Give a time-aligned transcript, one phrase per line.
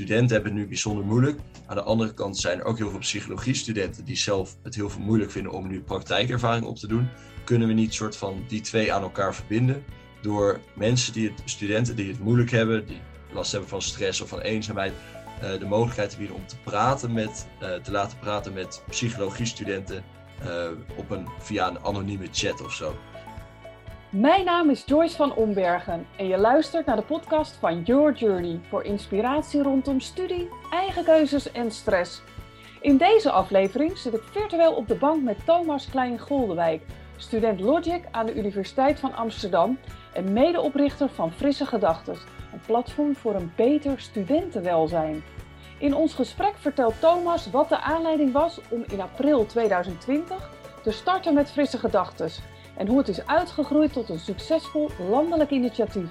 [0.00, 1.38] studenten hebben het nu bijzonder moeilijk.
[1.66, 5.00] Aan de andere kant zijn er ook heel veel psychologie-studenten die zelf het heel veel
[5.00, 7.08] moeilijk vinden om nu praktijkervaring op te doen.
[7.44, 9.84] Kunnen we niet soort van die twee aan elkaar verbinden
[10.22, 13.00] door mensen die het, studenten die het moeilijk hebben, die
[13.32, 14.92] last hebben van stress of van eenzaamheid,
[15.42, 20.04] uh, de mogelijkheid te bieden om te praten met, uh, te laten praten met psychologie-studenten
[20.44, 22.96] uh, op een, via een anonieme chat of zo.
[24.10, 28.60] Mijn naam is Joyce van Ombergen en je luistert naar de podcast van Your Journey
[28.68, 32.22] voor inspiratie rondom studie, eigen keuzes en stress.
[32.80, 36.82] In deze aflevering zit ik virtueel op de bank met Thomas Klein-Goldewijk,
[37.16, 39.78] student Logic aan de Universiteit van Amsterdam
[40.12, 42.18] en medeoprichter van Frisse Gedachtes,
[42.52, 45.22] een platform voor een beter studentenwelzijn.
[45.78, 50.50] In ons gesprek vertelt Thomas wat de aanleiding was om in april 2020
[50.82, 52.40] te starten met Frisse Gedachtes
[52.80, 56.10] en hoe het is uitgegroeid tot een succesvol landelijk initiatief.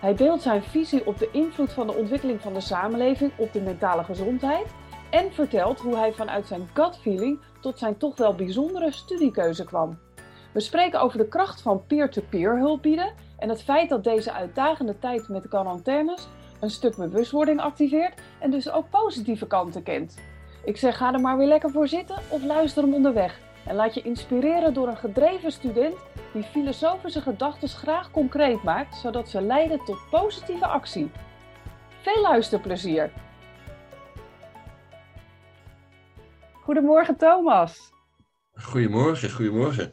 [0.00, 3.60] Hij deelt zijn visie op de invloed van de ontwikkeling van de samenleving op de
[3.60, 4.66] mentale gezondheid
[5.10, 9.98] en vertelt hoe hij vanuit zijn gut feeling tot zijn toch wel bijzondere studiekeuze kwam.
[10.52, 14.98] We spreken over de kracht van peer-to-peer hulp bieden en het feit dat deze uitdagende
[14.98, 16.28] tijd met quarantaines
[16.60, 20.18] een stuk bewustwording activeert en dus ook positieve kanten kent.
[20.64, 23.47] Ik zeg ga er maar weer lekker voor zitten of luister hem onderweg.
[23.68, 25.96] En laat je inspireren door een gedreven student
[26.32, 31.10] die filosofische gedachten graag concreet maakt, zodat ze leiden tot positieve actie.
[32.02, 33.12] Veel luisterplezier!
[36.52, 37.92] Goedemorgen Thomas.
[38.52, 39.92] Goedemorgen, goedemorgen.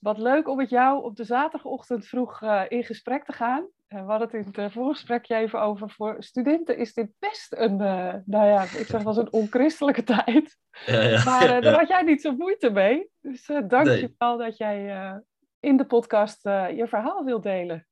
[0.00, 3.66] Wat leuk om met jou op de zaterdagochtend vroeg uh, in gesprek te gaan.
[3.92, 5.90] Uh, we hadden het in het uh, voorgesprekje even over.
[5.90, 7.76] Voor studenten is dit best een,
[8.26, 10.56] nou ja, ik zeg wel een onchristelijke tijd.
[10.86, 13.10] Ja, ja, maar ja, daar had jij niet zo moeite mee.
[13.20, 14.00] Dus dank nee.
[14.00, 15.22] je wel dat jij
[15.60, 17.86] in de podcast je verhaal wilt delen.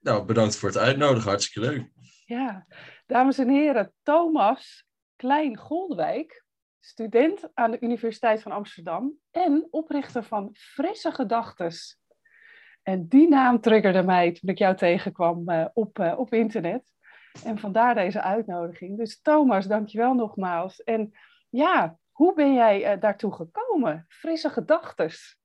[0.00, 1.28] Nou, bedankt voor het uitnodigen.
[1.28, 1.90] Hartstikke leuk.
[2.24, 2.66] Ja,
[3.06, 6.44] dames en heren, Thomas Klein-Goldwijk
[6.84, 11.98] student aan de Universiteit van Amsterdam en oprichter van Frisse Gedachtes.
[12.82, 16.82] En die naam triggerde mij toen ik jou tegenkwam uh, op, uh, op internet.
[17.44, 18.98] En vandaar deze uitnodiging.
[18.98, 20.82] Dus Thomas, dankjewel nogmaals.
[20.82, 21.12] En
[21.50, 24.04] ja, hoe ben jij uh, daartoe gekomen?
[24.08, 25.38] Frisse Gedachtes.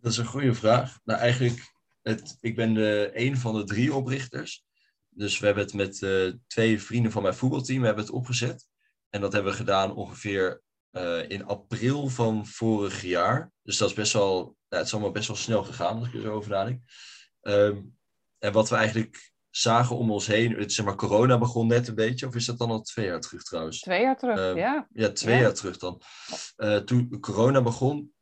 [0.00, 1.00] Dat is een goede vraag.
[1.04, 4.64] Nou, eigenlijk, het, ik ben de, een van de drie oprichters.
[5.08, 5.98] Dus we hebben het met
[6.46, 8.68] twee vrienden van mijn voetbalteam hebben het opgezet.
[9.10, 10.62] En dat hebben we gedaan ongeveer
[10.96, 13.52] uh, in april van vorig jaar.
[13.62, 16.14] Dus dat is best wel, nou, het is allemaal best wel snel gegaan als ik
[16.14, 16.82] er zo over nadenk.
[17.42, 17.96] Um,
[18.38, 21.94] en wat we eigenlijk zagen om ons heen, het, zeg maar, corona begon net een
[21.94, 23.80] beetje, of is dat dan al twee jaar terug trouwens?
[23.80, 24.88] Twee jaar terug, um, ja.
[24.92, 25.40] Ja, twee ja.
[25.40, 26.02] jaar terug dan.
[26.56, 28.14] Uh, toen corona begon,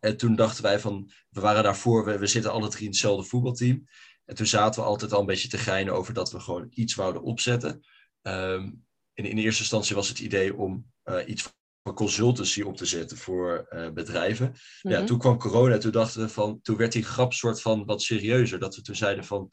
[0.00, 3.28] en toen dachten wij van, we waren daarvoor, we, we zitten alle drie in hetzelfde
[3.28, 3.88] voetbalteam.
[4.24, 6.94] En toen zaten we altijd al een beetje te geinen over dat we gewoon iets
[6.94, 7.86] wouden opzetten.
[8.22, 11.56] Um, in, in eerste instantie was het idee om uh, iets
[11.94, 14.46] consultancy op te zetten voor uh, bedrijven.
[14.46, 14.90] Mm -hmm.
[14.90, 18.02] Ja, toen kwam corona, toen dachten we van, toen werd die grap soort van wat
[18.02, 18.58] serieuzer.
[18.58, 19.48] Dat we toen zeiden van,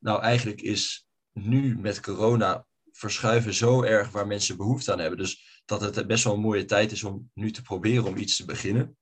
[0.00, 5.18] nou eigenlijk is nu met corona verschuiven zo erg waar mensen behoefte aan hebben.
[5.18, 8.36] Dus dat het best wel een mooie tijd is om nu te proberen om iets
[8.36, 8.96] te beginnen.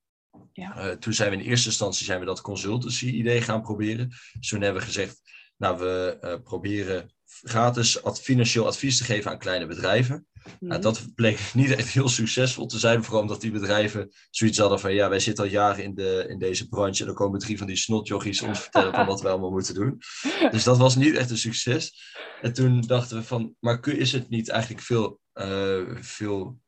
[0.53, 0.85] Ja.
[0.85, 4.09] Uh, toen zijn we in eerste instantie zijn we dat consultancy idee gaan proberen.
[4.39, 5.21] Dus toen hebben we gezegd,
[5.57, 7.11] nou we uh, proberen
[7.41, 10.27] gratis ad financieel advies te geven aan kleine bedrijven.
[10.59, 10.67] Mm.
[10.67, 14.79] Nou, dat bleek niet echt heel succesvol te zijn, vooral omdat die bedrijven zoiets hadden
[14.79, 17.57] van ja, wij zitten al jaren in, de, in deze branche en dan komen drie
[17.57, 19.97] van die snotjochies ons vertellen van wat we allemaal moeten doen.
[20.51, 22.15] Dus dat was niet echt een succes.
[22.41, 26.59] En toen dachten we van, maar is het niet eigenlijk veel, uh, veel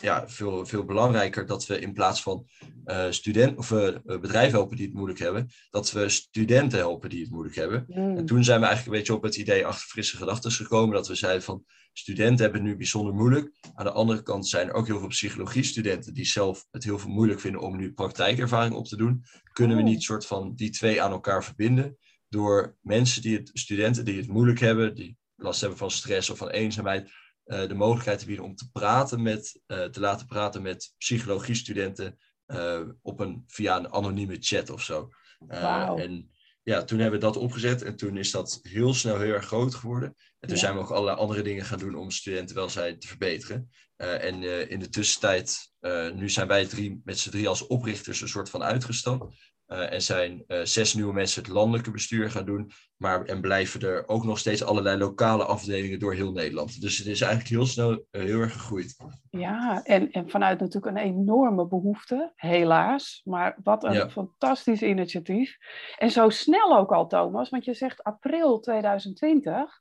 [0.00, 2.46] ja, veel, veel belangrijker dat we in plaats van
[2.86, 7.20] uh, student, of, uh, bedrijven helpen die het moeilijk hebben, dat we studenten helpen die
[7.20, 7.84] het moeilijk hebben.
[7.88, 8.16] Mm.
[8.16, 11.08] En toen zijn we eigenlijk een beetje op het idee achter frisse gedachten gekomen, dat
[11.08, 13.52] we zeiden van studenten hebben het nu bijzonder moeilijk.
[13.74, 17.10] Aan de andere kant zijn er ook heel veel psychologie-studenten die zelf het heel veel
[17.10, 19.24] moeilijk vinden om nu praktijkervaring op te doen.
[19.52, 21.96] Kunnen we niet soort van die twee aan elkaar verbinden
[22.28, 26.38] door mensen die het, studenten die het moeilijk hebben, die last hebben van stress of
[26.38, 27.10] van eenzaamheid,
[27.48, 32.80] de mogelijkheid te bieden om te praten met, uh, te laten praten met psychologie-studenten uh,
[33.02, 35.08] op een, via een anonieme chat of zo.
[35.38, 35.98] Wow.
[36.00, 36.30] En
[36.62, 39.74] ja, toen hebben we dat opgezet en toen is dat heel snel heel erg groot
[39.74, 40.08] geworden.
[40.08, 40.62] En toen ja.
[40.62, 43.70] zijn we ook allerlei andere dingen gaan doen om studentenwelzijn te verbeteren.
[43.96, 45.72] en in de tussentijd,
[46.14, 49.47] nu zijn wij drie, met z'n drie als oprichters een soort van uitgestapt.
[49.68, 52.70] Uh, en zijn uh, zes nieuwe mensen het landelijke bestuur gaan doen.
[52.96, 56.80] Maar, en blijven er ook nog steeds allerlei lokale afdelingen door heel Nederland.
[56.80, 58.96] Dus het is eigenlijk heel snel uh, heel erg gegroeid.
[59.30, 63.20] Ja, en, en vanuit natuurlijk een enorme behoefte, helaas.
[63.24, 64.10] Maar wat een ja.
[64.10, 65.56] fantastisch initiatief.
[65.98, 69.80] En zo snel ook al, Thomas, want je zegt april 2020.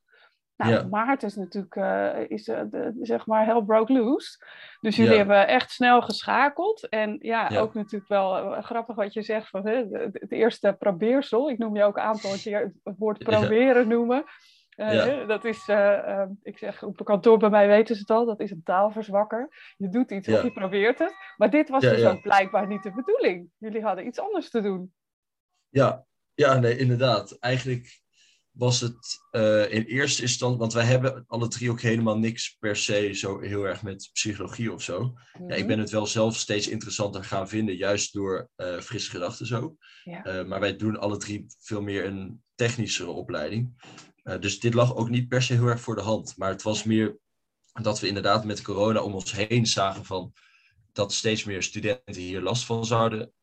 [0.58, 4.46] Nou, maart is natuurlijk, uh, is, de, zeg maar, hell broke loose.
[4.82, 6.90] Dus jullie hebben echt snel geschakeld.
[6.90, 9.84] En ja, ook natuurlijk wel grappig wat je zegt van hè,
[10.14, 11.50] het eerste probeersel.
[11.50, 14.24] Ik noem je ook een aantal keer het woord proberen noemen.
[15.28, 15.68] Dat is,
[16.42, 19.74] ik zeg, op kantoor bij mij weten ze het al, dat is een taalverzwakker.
[19.78, 21.14] Je doet iets of je probeert het.
[21.38, 23.50] Maar dit was dus ook blijkbaar niet de bedoeling.
[23.58, 24.94] Jullie hadden iets anders te doen.
[25.70, 27.38] Ja, ja nee, inderdaad.
[27.40, 28.06] Eigenlijk
[28.58, 32.76] was het uh, in eerste instantie, want wij hebben alle drie ook helemaal niks per
[32.76, 35.14] se zo heel erg met psychologie of zo.
[35.48, 35.68] ja, ik mhm.
[35.68, 39.76] ben het wel zelf steeds interessanter gaan vinden, juist door uh, frisse gedachten zo.
[40.04, 40.44] Ja.
[40.44, 43.74] maar wij doen alle drie veel meer een technischere opleiding.
[44.24, 46.38] Eh, dus dit lag ook niet per se heel erg voor de hand.
[46.38, 47.18] Maar het was meer
[47.82, 50.34] dat we inderdaad met corona om ons heen zagen van
[50.92, 53.34] dat steeds meer studenten hier last van zouden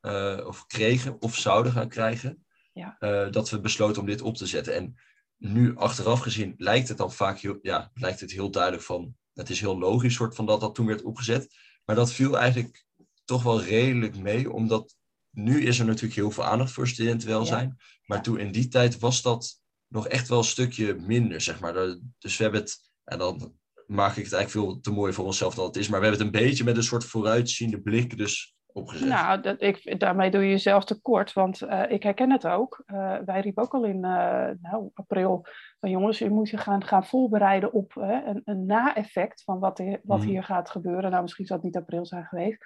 [0.46, 2.43] of kregen of zouden gaan krijgen.
[2.74, 2.96] Ja.
[3.00, 4.74] Uh, dat we besloten om dit op te zetten.
[4.74, 4.96] En
[5.36, 9.50] nu achteraf gezien lijkt het dan vaak heel, ja, lijkt het heel duidelijk van, het
[9.50, 11.54] is heel logisch soort van dat dat toen werd opgezet.
[11.84, 12.86] Maar dat viel eigenlijk
[13.24, 14.96] toch wel redelijk mee, omdat
[15.30, 17.74] nu is er natuurlijk heel veel aandacht voor studentenwelzijn.
[17.78, 17.84] Ja.
[18.06, 21.72] Maar toen in die tijd was dat nog echt wel een stukje minder, zeg maar.
[22.18, 23.54] Dus we hebben het, en dan
[23.86, 26.26] maak ik het eigenlijk veel te mooi voor onszelf dan het is, maar we hebben
[26.26, 29.08] het een beetje met een soort vooruitziende blik dus opgezet.
[29.08, 32.82] Nou, dat, ik, daarmee doe je jezelf tekort, want uh, ik herken het ook.
[32.86, 35.46] Uh, wij riepen ook al in uh, nou, april
[35.80, 40.18] van jongens, je moet je gaan, gaan voorbereiden op een, een na-effect van wat, wat
[40.18, 40.28] mhm.
[40.28, 41.10] hier gaat gebeuren.
[41.10, 42.64] Nou, misschien zal het niet april zijn geweest.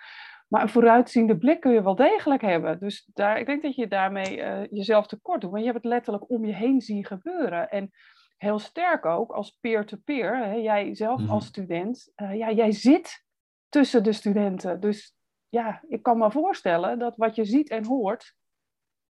[0.48, 2.78] Maar een vooruitziende blik kun je wel degelijk hebben.
[2.78, 4.36] Dus daar, ik denk dat je daarmee
[4.70, 5.50] jezelf tekort doet.
[5.50, 7.68] Want je hebt het letterlijk om je heen zien gebeuren.
[7.68, 7.90] En
[8.36, 10.60] heel sterk ook als peer-to-peer.
[10.60, 11.30] jij zelf mhm.
[11.30, 12.12] als student.
[12.16, 13.24] Uh, ja, jij zit
[13.68, 14.80] tussen de studenten.
[14.80, 15.17] Dus
[15.48, 18.36] ja, ik kan me voorstellen dat wat je ziet en hoort.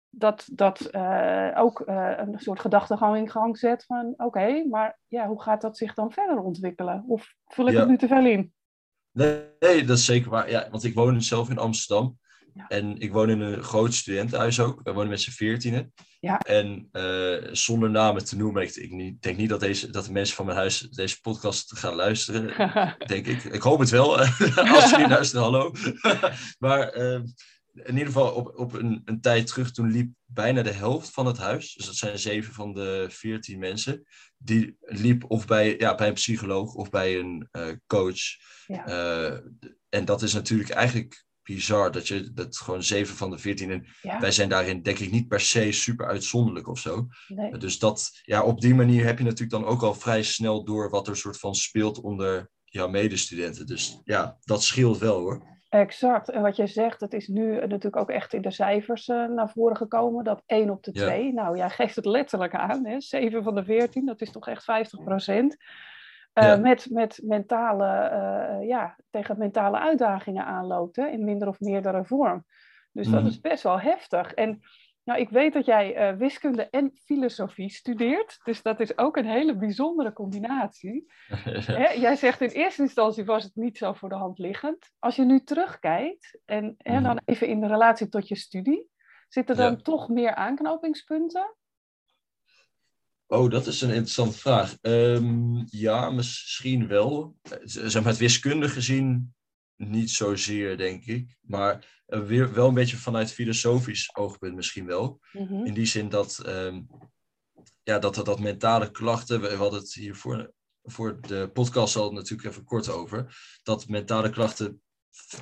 [0.09, 4.13] Dat dat uh, ook een soort gedachtegang in gang zet van...
[4.17, 7.03] Oké, maar ja, hoe gaat dat zich dan verder ontwikkelen?
[7.07, 8.53] Of vul ik het nu te veel in?
[9.11, 10.49] Nee, dat is zeker waar.
[10.49, 12.17] Ja, want ik woon zelf in Amsterdam.
[12.67, 14.79] En ik woon in een groot studentenhuis ook.
[14.83, 15.93] We wonen met z'n veertienen.
[16.19, 16.39] Ja.
[16.39, 20.35] En uh, zonder namen te noemen, ik, ik, denk niet dat, deze, dat de mensen
[20.35, 22.53] van mijn huis deze podcast gaan luisteren.
[23.07, 23.43] denk ik.
[23.43, 24.17] Ik hoop het wel.
[24.19, 25.71] Als ze niet luisteren, hallo.
[26.65, 27.19] maar uh,
[27.73, 31.25] in ieder geval op, op een, een tijd terug, toen liep bijna de helft van
[31.25, 34.03] het huis, dus dat zijn zeven van de veertien mensen,
[34.37, 38.21] die liep of bij, ja, bij een psycholoog of bij een uh, coach.
[38.67, 38.85] Ja.
[39.89, 43.85] En dat is natuurlijk eigenlijk bizar, dat je dat gewoon zeven van de veertien, en
[44.01, 44.19] ja.
[44.19, 47.07] wij zijn daarin denk ik niet per se super uitzonderlijk of zo.
[47.27, 47.57] Nee.
[47.57, 50.89] Dus dat, ja, op die manier heb je natuurlijk dan ook al vrij snel door
[50.89, 53.65] wat er soort van speelt onder jouw medestudenten.
[53.65, 55.53] Dus ja, dat scheelt wel hoor.
[55.69, 56.29] Exact.
[56.29, 59.49] En wat je zegt, het is nu natuurlijk ook echt in de cijfers uh, naar
[59.49, 60.23] voren gekomen.
[60.23, 63.01] Dat 1 op de 2, nou jij geeft het letterlijk aan, hè?
[63.01, 65.57] 7 van de 14, dat is toch echt 50 procent.
[66.41, 66.55] Ja.
[66.55, 71.07] met, met mentale, uh, ja, tegen mentale uitdagingen aanloopt, hè?
[71.07, 72.45] in minder of meerdere vorm.
[72.91, 73.29] Dus dat mhm.
[73.29, 74.33] is best wel heftig.
[74.33, 74.61] En
[75.03, 79.25] nou, ik weet dat jij uh, wiskunde en filosofie studeert, dus dat is ook een
[79.25, 81.11] hele bijzondere combinatie.
[81.65, 84.91] Hè, jij zegt in eerste instantie was het niet zo voor de hand liggend.
[84.99, 87.17] Als je nu terugkijkt en, dan mhm.
[87.25, 88.89] even in de relatie tot je studie,
[89.27, 91.55] zitten er dan toch meer aanknopingspunten?
[93.27, 94.77] Oh, dat is een interessante vraag.
[94.81, 97.35] Um, ja, misschien wel.
[97.63, 99.33] Zeg maar, het wiskundig gezien
[99.75, 101.37] niet zozeer, denk ik.
[101.41, 105.19] Maar uh, weer, wel een beetje vanuit filosofisch oogpunt misschien wel.
[105.31, 105.65] Mhm.
[105.65, 106.87] In die zin dat, um,
[107.83, 110.53] ja, dat, dat mentale klachten, we, hadden het hier voor,
[110.83, 114.81] voor de podcast al natuurlijk even kort over, dat mentale klachten,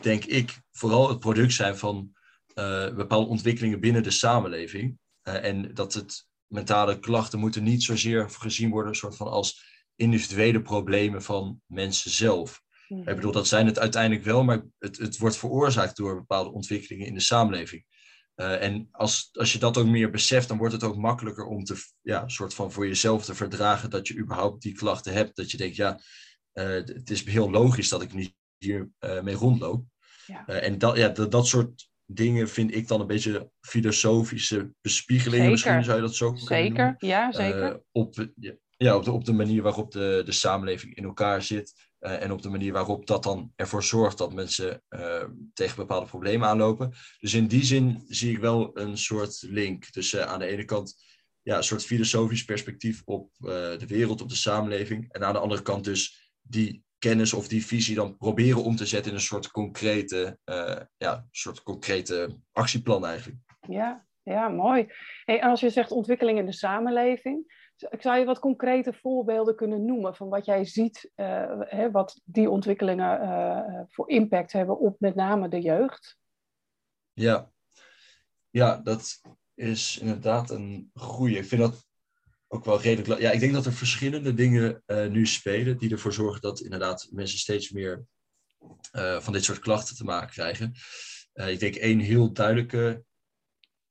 [0.01, 2.11] denk ik, vooral het product zijn van
[2.55, 4.97] uh, bepaalde ontwikkelingen binnen de samenleving.
[5.23, 10.61] Uh, en dat het mentale klachten moeten niet zozeer gezien worden soort van als individuele
[10.61, 12.61] problemen van mensen zelf.
[12.87, 17.07] Ik bedoel, dat zijn het uiteindelijk wel, maar het, het wordt veroorzaakt door bepaalde ontwikkelingen
[17.07, 17.85] in de samenleving.
[18.35, 21.63] Uh, en als, als je dat ook meer beseft, dan wordt het ook makkelijker om
[21.63, 25.35] te, ja, soort van voor jezelf te verdragen dat je überhaupt die klachten hebt.
[25.35, 25.99] Dat je denkt, ja,
[26.53, 29.85] uh, het is heel logisch dat ik niet hier uh, mee rondloop.
[30.25, 30.45] Ja.
[30.45, 35.51] en dat, ja, dat, dat soort dingen vind ik dan een beetje filosofische bespiegelingen.
[35.51, 37.83] Misschien zou je dat zo kunnen Zeker, ja, zeker.
[37.91, 38.27] op,
[38.77, 41.91] ja, op, de, op de manier waarop de, de samenleving in elkaar zit.
[41.99, 46.05] Uh, en op de manier waarop dat dan ervoor zorgt dat mensen uh, tegen bepaalde
[46.05, 46.93] problemen aanlopen.
[47.19, 51.03] Dus in die zin zie ik wel een soort link tussen aan de ene kant
[51.41, 55.11] ja, een soort filosofisch perspectief op de wereld, op de samenleving.
[55.11, 58.85] En aan de andere kant dus die kennis of die visie dan proberen om te
[58.85, 60.37] zetten in een soort concrete,
[60.97, 63.39] ja, soort concrete actieplan eigenlijk.
[63.67, 64.87] Ja, ja mooi.
[65.25, 67.45] Hey, en als je zegt ontwikkeling in de samenleving,
[67.75, 72.49] zou je wat concrete voorbeelden kunnen noemen van wat jij ziet, uh, hè, wat die
[72.49, 76.17] ontwikkelingen uh, voor impact hebben op met name de jeugd?
[77.13, 77.51] Ja,
[78.49, 79.21] ja dat
[79.53, 81.37] is inderdaad een goede.
[81.37, 81.87] Ik vind dat
[82.53, 83.21] ook wel redelijk.
[83.21, 87.07] Ja, ik denk dat er verschillende dingen uh, nu spelen die ervoor zorgen dat inderdaad
[87.11, 88.05] mensen steeds meer
[89.19, 90.73] van dit soort klachten te maken krijgen.
[91.33, 93.03] ik denk één heel duidelijke.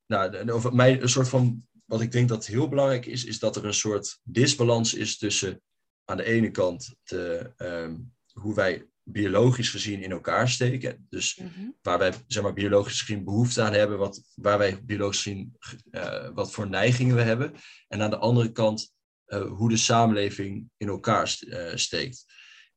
[0.06, 3.56] Nou, over mij een soort van wat ik denk dat heel belangrijk is, is dat
[3.56, 5.62] er een soort disbalans is tussen
[6.04, 7.96] aan de ene kant de, ehm,
[8.32, 11.06] hoe wij biologisch gezien in elkaar steken.
[11.10, 11.70] Dus mhm.
[11.82, 15.56] waar wij zeg maar, biologisch gezien behoefte aan hebben, wat, waar wij biologisch gezien
[15.90, 17.52] uh, wat voor neigingen we hebben.
[17.88, 18.94] En aan de andere kant
[19.26, 22.24] uh, hoe de samenleving in elkaar uh, steekt.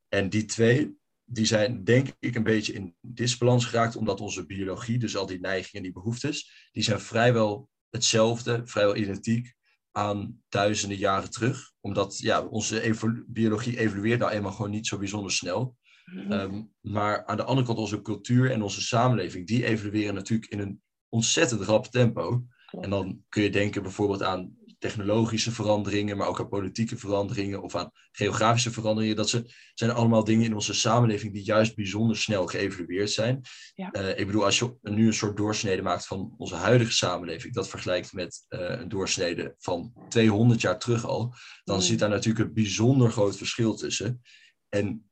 [0.08, 4.98] En die twee, die zijn denk ik een beetje in disbalans geraakt, omdat onze biologie,
[4.98, 9.54] dus al die neigingen en die behoeftes, die zijn vrijwel hetzelfde, vrijwel identiek
[9.92, 11.72] aan duizenden jaren terug.
[11.82, 15.78] Omdat ja, onze biologie evolueert nou eenmaal gewoon niet zo bijzonder snel.
[16.06, 16.32] Mhm.
[16.32, 20.60] Ehm, maar aan de andere kant onze cultuur en onze samenleving, die evolueren natuurlijk in
[20.60, 22.46] een ontzettend rap tempo.
[22.82, 27.76] En dan kun je denken bijvoorbeeld aan technologische veranderingen, maar ook aan politieke veranderingen of
[27.76, 29.16] aan geografische veranderingen.
[29.16, 33.42] Dat ze, zijn allemaal dingen in onze samenleving die juist bijzonder snel geëvolueerd zijn.
[33.76, 33.90] Ja.
[33.96, 37.70] Uh, ik bedoel, als je nu een soort doorsnede maakt van onze huidige samenleving, dat
[37.70, 41.34] vergelijkt met uh, een doorsnede van 200 jaar terug al,
[41.64, 41.82] dan mm.
[41.82, 44.22] zit daar natuurlijk een bijzonder groot verschil tussen.
[44.70, 45.10] En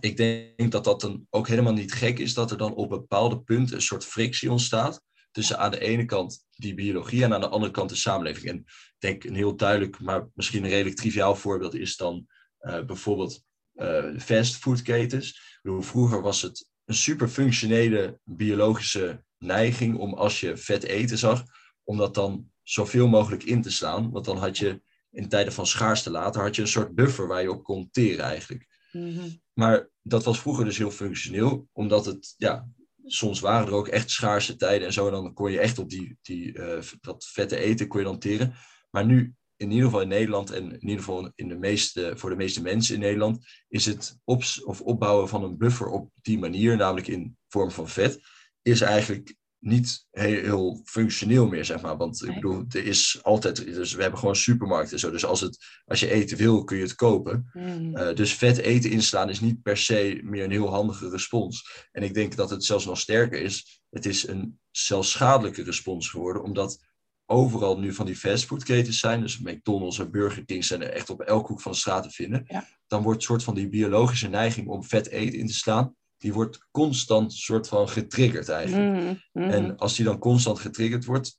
[0.00, 3.40] ik denk dat dat dan ook helemaal niet gek is dat er dan op bepaalde
[3.40, 7.48] punten een soort frictie ontstaat tussen aan de ene kant die biologie en aan de
[7.48, 8.46] andere kant de samenleving.
[8.46, 12.26] En ik denk een heel duidelijk, maar misschien een redelijk triviaal voorbeeld is dan
[12.60, 13.42] uh, bijvoorbeeld
[13.74, 15.58] uh, fastfoodketens.
[15.62, 21.44] Vroeger was het een super functionele biologische neiging om als je vet eten zag,
[21.84, 24.10] om dat dan zoveel mogelijk in te slaan.
[24.10, 27.42] Want dan had je in tijden van schaarste later had je een soort buffer waar
[27.42, 28.66] je op kon teren eigenlijk.
[28.92, 29.28] Mhm.
[29.54, 32.68] Maar dat was vroeger dus heel functioneel, omdat het ja,
[33.04, 35.06] soms waren er ook echt schaarse tijden en zo.
[35.06, 38.18] En dan kon je echt op die, die, uh, dat vette eten kon je dan
[38.18, 38.54] teren.
[38.90, 42.30] Maar nu, in ieder geval in Nederland en in ieder geval in de meeste, voor
[42.30, 46.38] de meeste mensen in Nederland, is het op, of opbouwen van een buffer op die
[46.38, 48.20] manier, namelijk in vorm van vet,
[48.62, 51.96] is eigenlijk niet heel, functioneel meer, zeg maar.
[51.96, 55.10] Want ik bedoel, er is altijd, dus we hebben gewoon supermarkten en zo.
[55.10, 57.50] Dus als, het, als je eten wil, kun je het kopen.
[57.52, 57.96] Mm.
[57.96, 61.86] Uh, dus vet eten inslaan is niet per se meer een heel handige respons.
[61.92, 63.82] En ik denk dat het zelfs nog sterker is.
[63.90, 66.78] Het is een zelfs schadelijke respons geworden, omdat
[67.26, 71.20] overal nu van die fastfoodketens zijn, dus McDonald's en Burger King zijn er echt op
[71.20, 72.46] elke hoek van de straat te vinden.
[72.86, 76.32] Dan wordt een soort van die biologische neiging om vet eten in te slaan, die
[76.32, 78.92] wordt constant soort van getriggerd eigenlijk.
[78.92, 79.50] Mm, mm.
[79.50, 81.38] En als die dan constant getriggerd wordt,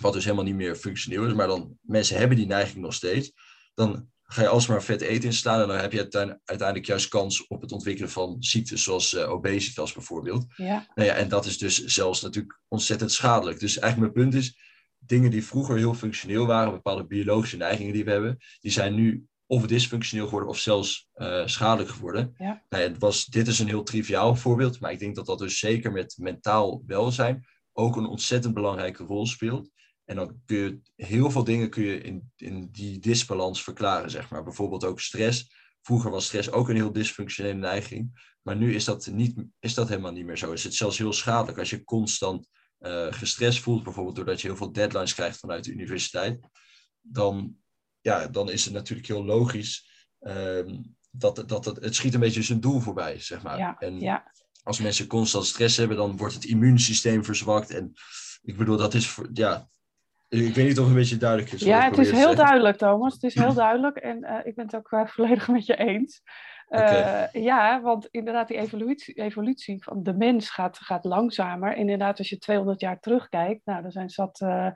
[0.00, 3.32] wat dus helemaal niet meer functioneel is, maar dan mensen hebben die neiging nog steeds,
[3.74, 7.60] dan ga je alsmaar vet eten inslaan en dan heb je uiteindelijk juist kans op
[7.60, 10.46] het ontwikkelen van ziektes zoals uh, obesitas bijvoorbeeld.
[10.56, 10.92] Ja.
[10.94, 13.60] Nou ja, en dat is dus zelfs natuurlijk ontzettend schadelijk.
[13.60, 14.58] Dus eigenlijk mijn punt is,
[14.98, 19.26] dingen die vroeger heel functioneel waren, bepaalde biologische neigingen die we hebben, die zijn nu
[19.54, 22.34] of dysfunctioneel geworden of zelfs uh, schadelijk geworden.
[22.38, 22.64] Ja.
[22.68, 25.38] Nou ja, het was, dit is een heel triviaal voorbeeld, maar ik denk dat dat
[25.38, 29.70] dus zeker met mentaal welzijn ook een ontzettend belangrijke rol speelt.
[30.04, 34.30] En dan kun je heel veel dingen kun je in, in die disbalans verklaren, zeg
[34.30, 34.44] maar.
[34.44, 35.52] Bijvoorbeeld ook stress.
[35.82, 38.32] Vroeger was stress ook een heel dysfunctionele neiging.
[38.42, 40.52] Maar nu is dat, niet, is dat helemaal niet meer zo.
[40.52, 42.48] Is het zelfs heel schadelijk als je constant
[42.80, 46.40] uh, gestrest voelt, bijvoorbeeld doordat je heel veel deadlines krijgt vanuit de universiteit.
[47.00, 47.56] Dan
[48.04, 49.88] ja, dan is het natuurlijk heel logisch
[50.20, 50.76] ehm,
[51.10, 53.58] dat, dat het, het schiet een beetje zijn doel voorbij, zeg maar.
[53.58, 54.32] Ja, en ja.
[54.62, 57.70] als mensen constant stress hebben, dan wordt het immuunsysteem verzwakt.
[57.70, 57.92] En
[58.42, 59.68] ik bedoel, dat is, ja,
[60.28, 61.60] ik weet niet of het een beetje duidelijk is.
[61.60, 63.12] Ja, het is heel duidelijk, Thomas.
[63.12, 66.22] Het is heel duidelijk en uh, ik ben het ook uh, volledig met je eens.
[66.74, 71.76] Uh, ja, want inderdaad, die evolutie, evolutie van de mens gaat, gaat langzamer.
[71.76, 74.70] Inderdaad, als je 200 jaar terugkijkt, nou, er zijn zat uh,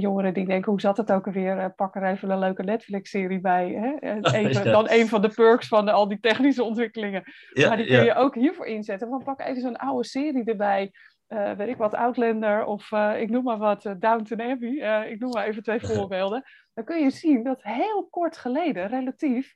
[0.00, 1.74] jongeren die denken, hoe zat het ook alweer?
[1.74, 3.68] pak er even een leuke Netflix-serie bij.
[3.68, 4.12] Hè?
[4.38, 7.22] Even, Dan een van de perks van al die technische ontwikkelingen.
[7.52, 9.08] Ja, maar die kun je ook hiervoor inzetten.
[9.08, 10.90] Van pak even zo'n oude serie erbij.
[11.28, 15.06] Uh, weet ik wat, Outlander of uh, ik noem maar wat, uh, Downton Abbey.
[15.10, 16.44] ik noem maar even twee voorbeelden.
[16.74, 19.54] Dan kun je zien dat heel kort geleden, relatief,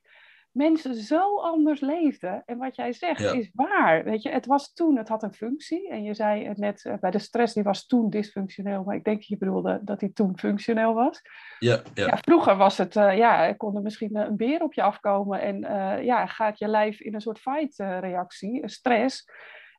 [0.55, 2.43] mensen zo anders leefden.
[2.45, 4.03] En wat jij zegt is waar.
[4.03, 5.89] Weet je, het was toen, het had een functie.
[5.89, 8.83] En je zei het net, bij de stress, die was toen dysfunctioneel.
[8.83, 11.21] Maar ik denk dat je bedoelde dat die toen functioneel was.
[11.59, 12.05] Ja, ja.
[12.05, 15.41] ja vroeger was het, ja, kon er misschien een beer op je afkomen.
[15.41, 15.59] En
[16.03, 19.25] ja, gaat je lijf in een soort fight-reactie, stress.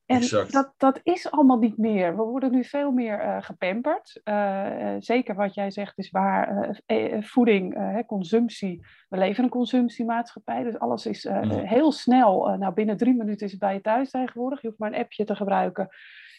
[0.06, 0.20] En
[0.50, 2.16] dat, dat is allemaal niet meer.
[2.16, 4.20] We worden nu veel meer uh, gepamperd.
[4.24, 6.82] Uh, zeker wat jij zegt is waar.
[7.20, 8.86] voeding, consumptie.
[9.08, 10.62] We leven in een consumptiemaatschappij.
[10.62, 12.56] Dus alles is heel snel.
[12.56, 14.60] nou, binnen drie minuten is het bij je thuis tegenwoordig.
[14.60, 15.88] Je hoeft maar een appje te gebruiken.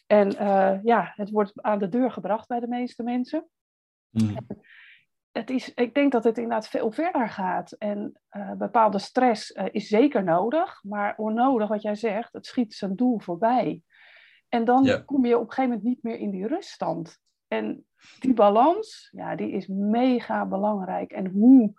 [0.07, 0.31] En
[0.83, 3.47] ja, het wordt aan de deur gebracht bij de meeste mensen.
[4.09, 4.37] Mm
[5.37, 7.71] het is, ik denk dat het inderdaad veel verder gaat.
[7.71, 12.73] En uh, bepaalde stress uh, is zeker nodig, maar onnodig, wat jij zegt, het schiet
[12.73, 13.81] zijn doel voorbij.
[14.49, 17.17] En dan kom je op een gegeven moment niet meer in die ruststand.
[17.47, 17.85] En
[18.19, 21.11] die balans, ja, die is mega belangrijk.
[21.11, 21.73] En hoe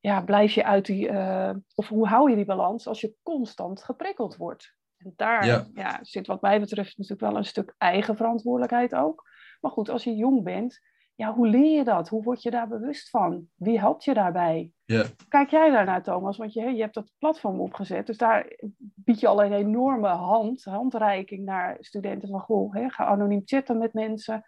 [0.00, 3.82] ja, blijf je uit die, uh, of hoe hou je die balans als je constant
[3.82, 4.74] geprikkeld wordt?
[4.96, 5.98] En daar ja.
[6.02, 9.28] zit wat mij betreft natuurlijk wel een stuk eigen verantwoordelijkheid ook.
[9.60, 10.80] Maar goed, als je jong bent,
[11.14, 12.08] ja, hoe leer je dat?
[12.08, 13.46] Hoe word je daar bewust van?
[13.54, 14.70] Wie helpt je daarbij?
[14.84, 15.04] Ja.
[15.28, 16.36] Kijk jij daarnaar, Thomas?
[16.36, 18.06] Want je, je hebt dat platform opgezet.
[18.06, 18.52] Dus daar
[18.94, 23.78] bied je al een enorme hand, handreiking naar studenten van goh, hè, ga anoniem chatten
[23.78, 24.44] met mensen.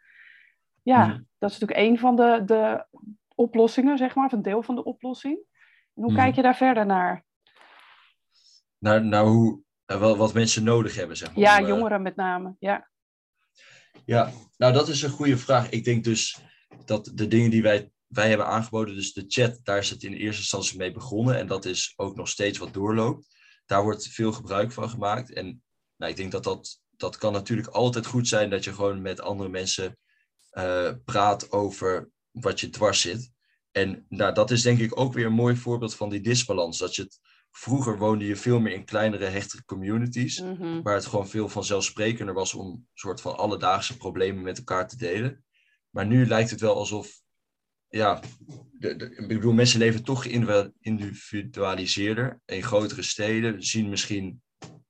[0.83, 1.07] Ja,
[1.39, 2.87] dat is natuurlijk een van de, de
[3.35, 5.37] oplossingen, zeg maar, of een deel van de oplossing.
[5.95, 6.21] En hoe mhm.
[6.21, 7.25] kijk je daar verder naar?
[8.79, 11.39] Naar, naar hoe, uh, wat mensen nodig hebben, zeg maar.
[11.39, 12.89] Ja, eh, jongeren met name, ja.
[14.05, 15.71] Ja, nou dat is een goede vraag.
[15.71, 16.41] Ik denk dus
[16.85, 20.13] dat de dingen die wij, wij hebben aangeboden, dus de chat, daar is het in
[20.13, 21.39] eerste instantie mee begonnen.
[21.39, 23.27] En dat is ook nog steeds wat doorloopt.
[23.67, 25.33] Daar wordt veel gebruik van gemaakt.
[25.33, 25.63] En
[25.97, 29.21] nou, ik denk dat dat, dat kan natuurlijk altijd goed zijn dat je gewoon met
[29.21, 29.99] andere mensen
[30.53, 33.31] uh, praat over wat je dwars zit.
[33.71, 36.79] En nou, dat is denk ik ook weer een mooi voorbeeld van die disbalans.
[36.79, 37.21] Dat je het,
[37.51, 40.83] vroeger woonde je veel meer in kleinere, hechtere communities, mhm.
[40.83, 44.97] waar het gewoon veel vanzelfsprekender was om een soort van alledaagse problemen met elkaar te
[44.97, 45.45] delen.
[45.91, 47.21] Maar nu lijkt het wel alsof,
[47.89, 48.21] ja,
[48.73, 50.25] de, de, ik bedoel, mensen leven toch
[50.81, 54.43] individualiseerder in grotere steden, zien misschien,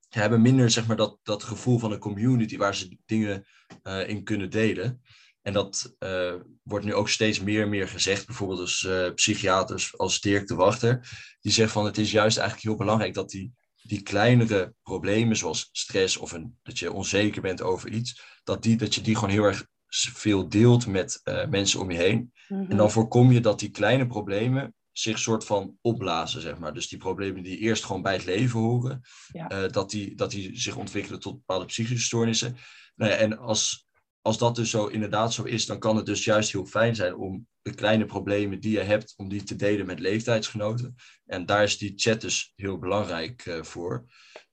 [0.09, 3.47] hebben minder zeg maar dat, dat gevoel van een community waar ze dingen
[3.83, 5.03] uh, in kunnen delen.
[5.43, 9.99] En dat uh, wordt nu ook steeds meer en meer gezegd, bijvoorbeeld als uh, psychiaters
[9.99, 11.09] als Dirk de Wachter,
[11.41, 15.69] die zegt van het is juist eigenlijk heel belangrijk dat die, die kleinere problemen zoals
[15.73, 19.31] stress of een, dat je onzeker bent over iets, dat, die, dat je die gewoon
[19.31, 22.33] heel erg veel deelt met uh, mensen om je heen.
[22.49, 22.89] En dan mhm.
[22.89, 26.75] voorkom je dat die kleine problemen zich soort van opblazen, zeg maar.
[26.75, 29.01] Dus die problemen die eerst gewoon bij het leven horen,
[29.33, 29.53] ja.
[29.53, 32.57] uh, dat, die, dat die zich ontwikkelen tot bepaalde psychische stoornissen.
[32.95, 33.87] Nou ja, en als,
[34.21, 37.17] als dat dus zo inderdaad zo is, dan kan het dus juist heel fijn zijn
[37.17, 40.95] om de kleine problemen die je hebt, om die te delen met leeftijdsgenoten.
[41.27, 44.07] En daar is die chat dus heel belangrijk uh, voor.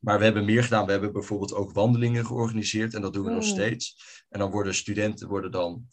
[0.04, 0.86] Maar we hebben meer gedaan.
[0.86, 3.50] We hebben bijvoorbeeld ook wandelingen georganiseerd en dat doen we nog mm.
[3.50, 3.98] steeds.
[4.30, 5.92] En dan worden studenten worden dan,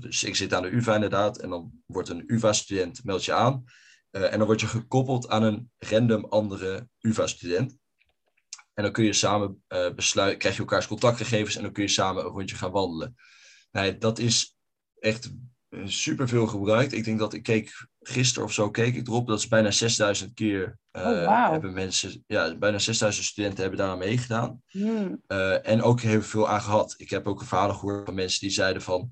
[0.00, 3.64] dus ik zit aan de UvA inderdaad, en dan wordt een UvA-student, meld je aan.
[4.10, 7.78] Uh, en dan word je gekoppeld aan een random andere UvA-student.
[8.74, 11.88] En dan kun je samen uh, besluiten, krijg je elkaars contactgegevens en dan kun je
[11.88, 13.14] samen een rondje gaan wandelen.
[13.70, 14.56] Nee, dat is
[14.98, 15.32] echt
[15.84, 16.92] super veel gebruikt.
[16.92, 19.26] Ik denk dat ik keek gisteren of zo keek ik erop.
[19.26, 23.90] Dat is bijna 6000 keer uh, oh, hebben mensen, ja, bijna 6000 studenten hebben daar
[23.90, 24.62] aan meegedaan.
[24.68, 25.22] Hmm.
[25.28, 26.94] Uh, en ook heel veel aan gehad.
[26.96, 29.10] Ik heb ook een verhalen gehoord van mensen die zeiden van,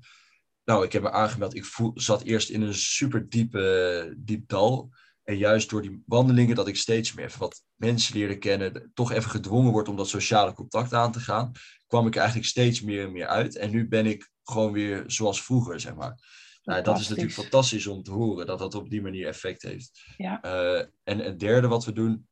[0.63, 1.55] nou, ik heb me aangemeld.
[1.55, 4.89] Ik voel, zat eerst in een super diepe, diep dal.
[5.23, 9.29] En juist door die wandelingen dat ik steeds meer wat mensen leerde kennen, toch even
[9.29, 11.51] gedwongen wordt om dat sociale contact aan te gaan,
[11.87, 13.55] kwam ik eigenlijk steeds meer en meer uit.
[13.55, 16.17] En nu ben ik gewoon weer zoals vroeger, zeg maar.
[16.65, 20.03] Nou, dat is natuurlijk fantastisch om te horen, dat dat op die manier effect heeft.
[20.17, 20.39] Ja.
[20.45, 22.27] Uh, en het derde wat we doen,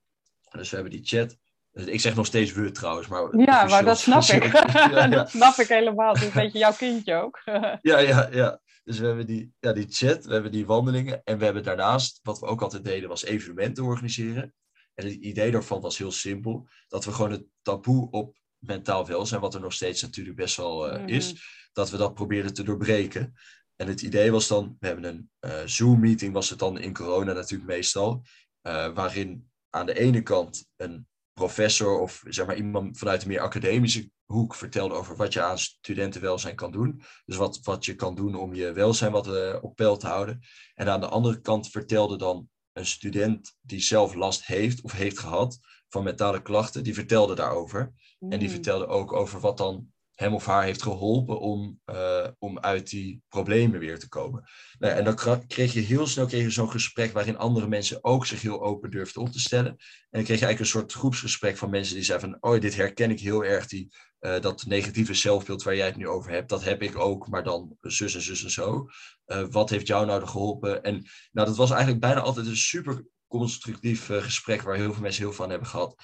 [0.52, 1.38] dus we hebben die chat.
[1.72, 3.38] Ik zeg nog steeds we trouwens, maar...
[3.38, 4.44] Ja, maar dat snap ik.
[4.74, 6.14] ja, dat snap ik helemaal.
[6.14, 7.42] Het is een beetje jouw kindje ook.
[7.82, 8.62] ja, ja, ja.
[8.84, 11.22] Dus we hebben die, ja, die chat, we hebben die wandelingen.
[11.24, 14.54] En we hebben daarnaast, wat we ook altijd deden, was evenementen organiseren.
[14.94, 16.68] En het idee daarvan was heel simpel.
[16.88, 20.94] Dat we gewoon het taboe op mentaal welzijn, wat er nog steeds natuurlijk best wel
[20.94, 21.44] uh, is,
[21.74, 23.34] dat we dat probeerden te doorbreken.
[23.76, 27.34] En het idee was dan, we hebben een uh, Zoom-meeting, was het dan in corona
[27.34, 28.24] natuurlijk meestal,
[28.68, 33.40] uh, waarin aan de ene kant een professor of zeg maar iemand vanuit een meer
[33.40, 37.02] academische hoek vertelde over wat je aan studentenwelzijn kan doen.
[37.26, 40.40] Dus wat, wat je kan doen om je welzijn wat uh, op peil te houden.
[40.74, 45.20] En aan de andere kant vertelde dan een student die zelf last heeft of heeft
[45.20, 45.60] gehad
[45.90, 47.94] van mentale klachten, die vertelde daarover.
[48.20, 48.54] En die mm.
[48.54, 53.22] vertelde ook over wat dan hem of haar heeft geholpen om, uh, om uit die
[53.30, 54.44] problemen weer te komen.
[54.80, 58.26] Nou, en dan kreeg je heel snel kreeg je zo'n gesprek waarin andere mensen ook
[58.26, 59.72] zich heel open durfden op te stellen.
[59.72, 59.78] En
[60.10, 63.12] dan kreeg je eigenlijk een soort groepsgesprek van mensen die zeiden van, oh, dit herken
[63.12, 66.64] ik heel erg, die, uh, dat negatieve zelfbeeld waar jij het nu over hebt, dat
[66.64, 68.88] heb ik ook, maar dan zus en zus en zo.
[69.26, 70.84] Uh, wat heeft jou nou geholpen?
[70.84, 70.94] En
[71.32, 75.34] nou, dat was eigenlijk bijna altijd een super constructief gesprek waar heel veel mensen heel
[75.34, 75.96] van hebben gehad.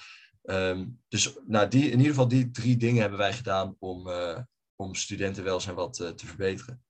[0.50, 4.38] Ehm, dus nou, die, in ieder geval die drie dingen hebben wij gedaan om, uh,
[4.76, 6.82] om studentenwelzijn wat te verbeteren.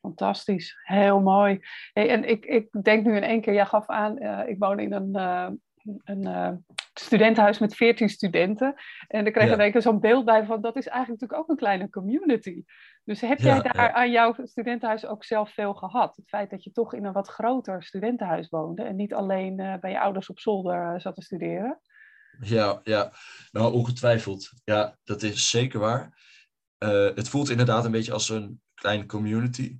[0.00, 1.60] Fantastisch, heel mooi.
[1.92, 4.92] Hey, en ik, ik denk nu in één keer, jij gaf aan, ik woon in
[4.92, 5.14] een,
[6.04, 8.74] een studentenhuis met 14 studenten.
[9.06, 9.80] En dan kreeg ik ja.
[9.80, 12.64] zo'n beeld bij van, dat is eigenlijk natuurlijk ook een kleine community.
[13.04, 16.16] Dus heb jij daar aan jouw studentenhuis ook zelf veel gehad?
[16.16, 19.90] Het feit dat je toch in een wat groter studentenhuis woonde en niet alleen bij
[19.90, 21.80] je ouders op zolder zat te studeren?
[22.40, 23.12] Ja, ja,
[23.50, 24.50] nou ongetwijfeld.
[24.64, 26.18] Ja, dat is zeker waar.
[26.78, 29.78] Uh, het voelt inderdaad een beetje als een kleine community.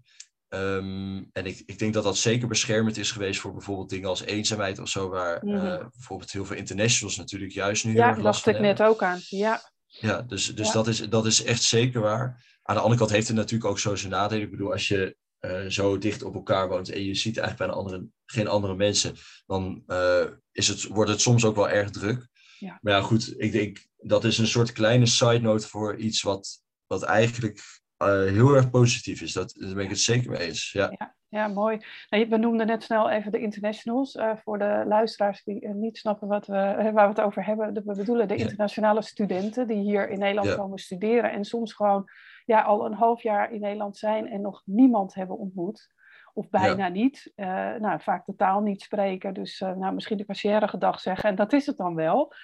[0.48, 4.22] Um, en ik, ik denk dat dat zeker beschermend is geweest voor bijvoorbeeld dingen als
[4.22, 5.90] eenzaamheid of zo, waar mm -hmm.
[5.92, 9.18] bijvoorbeeld heel veel internationals natuurlijk juist nu ja, heel erg last ik net ook aan.
[9.28, 10.72] Ja, ja dus, dus ja.
[10.72, 12.44] Dat, is, dat is echt zeker waar.
[12.62, 14.44] Aan de andere kant heeft het natuurlijk ook zo zijn nadelen.
[14.44, 17.72] Ik bedoel, als je uh, zo dicht op elkaar woont en je ziet eigenlijk bijna
[17.72, 19.14] andere, geen andere mensen,
[19.46, 22.28] dan uh, is het, wordt het soms ook wel erg druk.
[22.58, 22.78] Ja.
[22.82, 26.62] Maar ja, goed, ik denk dat is een soort kleine side note voor iets wat,
[26.86, 27.60] wat eigenlijk
[28.02, 29.32] uh, heel erg positief is.
[29.32, 30.72] Dat, daar ben ik het zeker mee eens.
[30.72, 31.78] Ja, ja, ja mooi.
[32.10, 34.14] Nou, we noemden net snel even de internationals.
[34.14, 37.74] Uh, voor de luisteraars die uh, niet snappen wat we, waar we het over hebben.
[37.74, 40.54] We bedoelen de internationale studenten die hier in Nederland ja.
[40.54, 41.32] komen studeren.
[41.32, 42.10] En soms gewoon
[42.44, 45.96] ja, al een half jaar in Nederland zijn en nog niemand hebben ontmoet.
[46.38, 46.92] Of bijna ja.
[46.92, 47.32] niet.
[47.78, 49.34] nou, vaak de taal niet spreken.
[49.34, 51.28] Dus nou, misschien de carrière gedag zeggen.
[51.28, 52.34] En dat is het dan wel.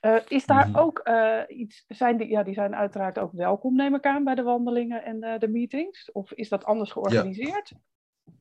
[0.00, 0.82] Uh, is daar mm-hmm.
[0.82, 1.08] ook
[1.48, 5.04] iets, zijn die, ja, die zijn uiteraard ook welkom, neem ik aan, bij de wandelingen
[5.04, 6.12] en de meetings?
[6.12, 7.68] Of is dat anders georganiseerd?
[7.68, 8.32] Ja.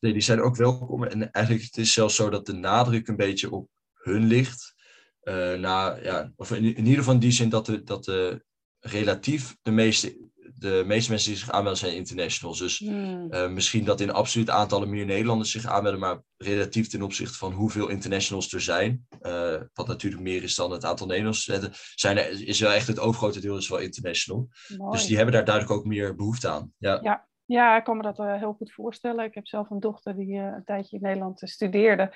[0.00, 1.04] Nee, die zijn ook welkom.
[1.04, 4.74] En eigenlijk het is zelfs zo dat de nadruk een beetje op hun ligt.
[5.58, 8.44] na, ja, of in, in, ieder geval in die zin dat de, dat de
[8.80, 12.58] relatief de meeste de meeste mensen die zich aanmelden zijn internationals.
[12.58, 13.26] Dus hmm.
[13.30, 17.52] uh, misschien dat in absoluut aantallen meer Nederlanders zich aanmelden, maar relatief ten opzichte van
[17.52, 22.18] hoeveel internationals er zijn, uh, wat natuurlijk meer is dan het aantal Nederlandse studenten, zijn
[22.18, 24.48] er, is wel echt het overgrote deel is wel international.
[24.76, 24.92] Mooi.
[24.96, 26.72] Dus die hebben daar duidelijk ook meer behoefte aan.
[26.78, 27.28] Ja, ja.
[27.50, 29.24] Ja, ik kan me dat uh, heel goed voorstellen.
[29.24, 32.12] Ik heb zelf een dochter die uh, een tijdje in Nederland uh, studeerde,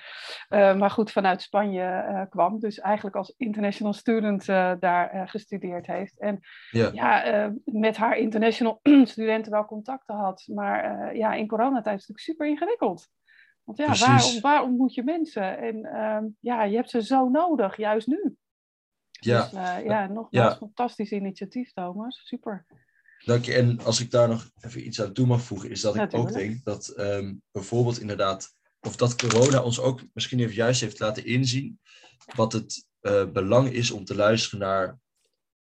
[0.49, 2.59] maar goed vanuit Spanje kwam.
[2.59, 4.45] Dus eigenlijk als international student
[4.79, 6.19] daar gestudeerd heeft.
[6.19, 6.39] En
[6.71, 8.79] ja, ja met haar international
[9.13, 10.43] studenten wel contacten had.
[10.53, 13.07] Maar ja, in coronatijd is het natuurlijk super ingewikkeld.
[13.63, 15.57] Want ja, waar, waar ontmoet je mensen?
[15.57, 18.35] En ehm, ja, je hebt ze zo nodig, juist nu.
[19.09, 19.51] Ja, dus,
[19.83, 20.55] ja nogmaals, ja.
[20.55, 22.21] fantastisch initiatief, Thomas.
[22.23, 22.65] Super.
[23.25, 23.53] Dank je.
[23.53, 26.33] En als ik daar nog even iets aan toe mag voegen, is dat ik ook
[26.33, 31.25] denk dat um, bijvoorbeeld inderdaad, of dat corona ons ook misschien even juist heeft laten
[31.25, 31.79] inzien,
[32.35, 34.99] wat het uh, belang is om te luisteren naar,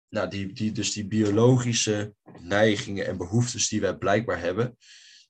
[0.09, 4.77] naar die, die, dus die biologische neigingen en behoeftes die wij blijkbaar hebben.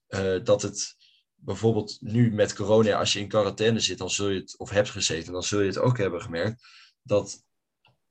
[0.08, 0.96] Uh, dat het
[1.34, 4.90] bijvoorbeeld nu met corona, als je in quarantaine zit, dan zul je het, of hebt
[4.90, 6.62] gezeten, dan zul je het ook hebben gemerkt,
[7.02, 7.43] dat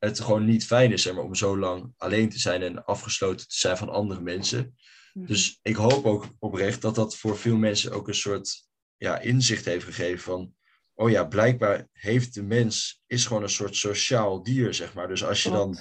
[0.03, 3.47] het gewoon niet fijn is zeg maar, om zo lang alleen te zijn en afgesloten
[3.47, 4.77] te zijn van andere mensen.
[5.13, 5.25] Mhm.
[5.25, 9.65] Dus ik hoop ook oprecht dat dat voor veel mensen ook een soort ja, inzicht
[9.65, 10.53] heeft gegeven van,
[10.93, 15.07] oh ja, blijkbaar heeft de mens, is gewoon een soort sociaal dier, zeg maar.
[15.07, 15.77] Dus als je dan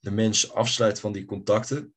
[0.00, 1.94] de mens afsluit van die contacten,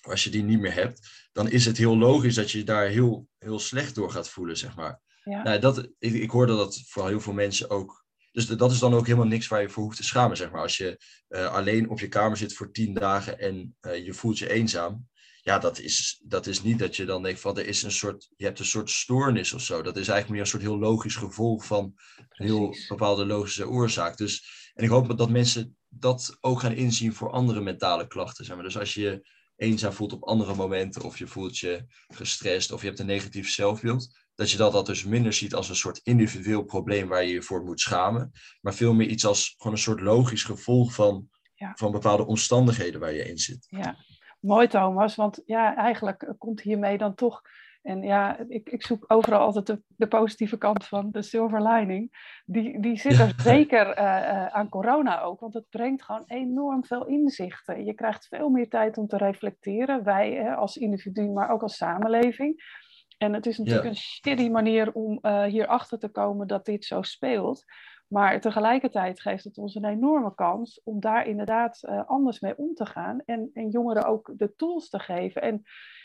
[0.00, 2.86] als je die niet meer hebt, dan is het heel logisch dat je je daar
[2.86, 5.00] heel, heel slecht door gaat voelen, zeg maar.
[5.24, 5.42] Ja.
[5.42, 8.01] Nou, dat, ik, ik hoorde dat voor heel veel mensen ook
[8.32, 10.60] dus dat is dan ook helemaal niks waar je voor hoeft te schamen, zeg maar.
[10.60, 14.38] Als je uh, alleen op je kamer zit voor tien dagen en uh, je voelt
[14.38, 15.10] je eenzaam.
[15.42, 18.28] Ja, dat is, dat is niet dat je dan denkt van er is een soort,
[18.36, 19.82] je hebt een soort stoornis of zo.
[19.82, 21.94] Dat is eigenlijk meer een soort heel logisch gevolg van
[22.28, 24.16] een heel bepaalde logische oorzaak.
[24.16, 28.44] Dus, en ik hoop dat mensen dat ook gaan inzien voor andere mentale klachten.
[28.44, 28.64] Zeg maar.
[28.64, 32.80] Dus als je je eenzaam voelt op andere momenten, of je voelt je gestrest, of
[32.80, 36.00] je hebt een negatief zelfbeeld, dat je dat, dat dus minder ziet als een soort
[36.02, 39.82] individueel probleem waar je je voor moet schamen, maar veel meer iets als gewoon een
[39.82, 41.72] soort logisch gevolg van, ja.
[41.74, 43.66] van bepaalde omstandigheden waar je in zit.
[43.70, 43.96] Ja,
[44.40, 47.42] mooi Thomas, want ja, eigenlijk komt hiermee dan toch,
[47.82, 52.30] en ja, ik, ik zoek overal altijd de, de positieve kant van, de silver lining,
[52.44, 53.42] die, die zit er ja.
[53.52, 57.84] zeker uh, uh, aan corona ook, want het brengt gewoon enorm veel inzichten.
[57.84, 61.76] Je krijgt veel meer tijd om te reflecteren, wij uh, als individu, maar ook als
[61.76, 62.80] samenleving.
[63.22, 63.90] En het is natuurlijk Ja.
[63.90, 67.64] een shitty manier om uh, hierachter te komen dat dit zo speelt.
[68.08, 72.74] Maar tegelijkertijd geeft het ons een enorme kans om daar inderdaad uh, anders mee om
[72.74, 73.22] te gaan.
[73.24, 75.42] En, en jongeren ook de tools te geven.
[75.42, 75.62] En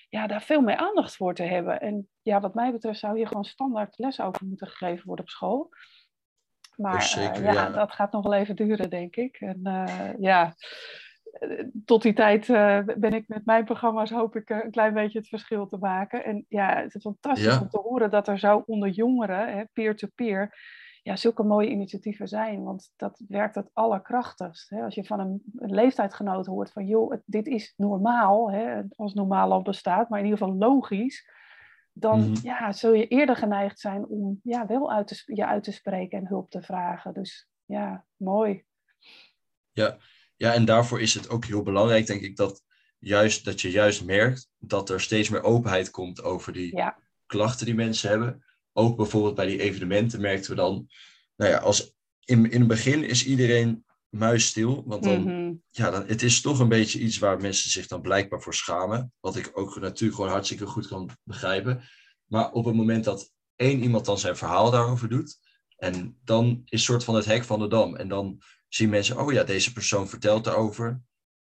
[0.10, 1.82] ja, daar veel meer aandacht voor te hebben.
[1.82, 5.32] En ja, wat mij betreft zou hier gewoon standaard les over moeten gegeven worden op
[5.32, 5.70] school.
[6.76, 7.70] Maar Zeker, uh, ja, ja.
[7.70, 9.38] dat gaat nog wel even duren, denk ik.
[9.40, 10.54] En uh, ja,
[11.86, 15.18] tot die tijd uh, ben ik met mijn programma's hoop ik uh, een klein beetje
[15.20, 16.24] het verschil te maken.
[16.26, 17.62] En ja, het is fantastisch Ja.
[17.62, 20.56] om te horen dat er zo onder jongeren, peer-to-peer,
[21.04, 22.64] ja, zulke mooie initiatieven zijn.
[22.64, 24.70] Want dat werkt het allerkrachtigst.
[24.70, 24.84] Hè?
[24.84, 28.82] Als je van een, een leeftijdgenoot hoort van, joh, dit is normaal, hè?
[28.96, 31.36] als normaal al bestaat, maar in ieder geval logisch.
[31.94, 32.36] Dan Mhm.
[32.42, 36.20] ja, zul je eerder geneigd zijn om ja, wel uit te, je uit te spreken
[36.20, 37.14] en hulp te vragen.
[37.14, 38.64] Dus ja, mooi.
[39.72, 39.98] Ja,
[40.38, 42.64] ja, en daarvoor is het ook heel belangrijk, denk ik, dat,
[43.00, 47.66] juist, dat je juist merkt dat er steeds meer openheid komt over die Ja, klachten
[47.66, 48.46] die mensen hebben.
[48.74, 50.90] Ook bijvoorbeeld bij die evenementen merkten we dan,
[51.36, 55.54] nou ja, als in, in het begin is iedereen muisstil, want dan, Mhm.
[55.70, 59.14] ja, dan, het is toch een beetje iets waar mensen zich dan blijkbaar voor schamen.
[59.20, 61.82] Wat ik ook natuurlijk gewoon hartstikke goed kan begrijpen.
[62.26, 65.38] Maar op het moment dat één iemand dan zijn verhaal daarover doet,
[65.78, 67.96] en dan is soort van het hek van de dam.
[67.96, 71.02] En dan zien mensen, oh ja, deze persoon vertelt daarover.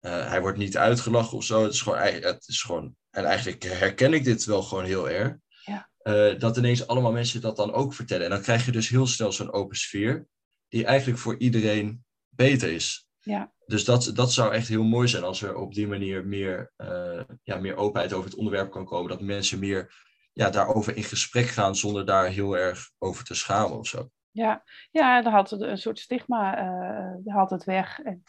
[0.00, 1.62] Eh, hij wordt niet uitgelachen of zo.
[1.62, 5.36] Het is gewoon, het is gewoon, en eigenlijk herken ik dit wel gewoon heel erg.
[5.64, 5.90] Ja.
[5.98, 8.24] Eh, dat ineens allemaal mensen dat dan ook vertellen.
[8.24, 10.26] En dan krijg je dus heel snel zo'n open sfeer,
[10.68, 13.08] die eigenlijk voor iedereen beter is.
[13.18, 13.52] Ja.
[13.66, 17.20] Dus dat, dat zou echt heel mooi zijn als er op die manier meer, eh,
[17.42, 19.10] ja, meer openheid over het onderwerp kan komen.
[19.10, 19.94] Dat mensen meer
[20.32, 24.10] ja, daarover in gesprek gaan zonder daar heel erg over te schamen of zo.
[24.32, 28.00] Ja, ja dan het een soort stigma eh, haalt het weg.
[28.00, 28.22] En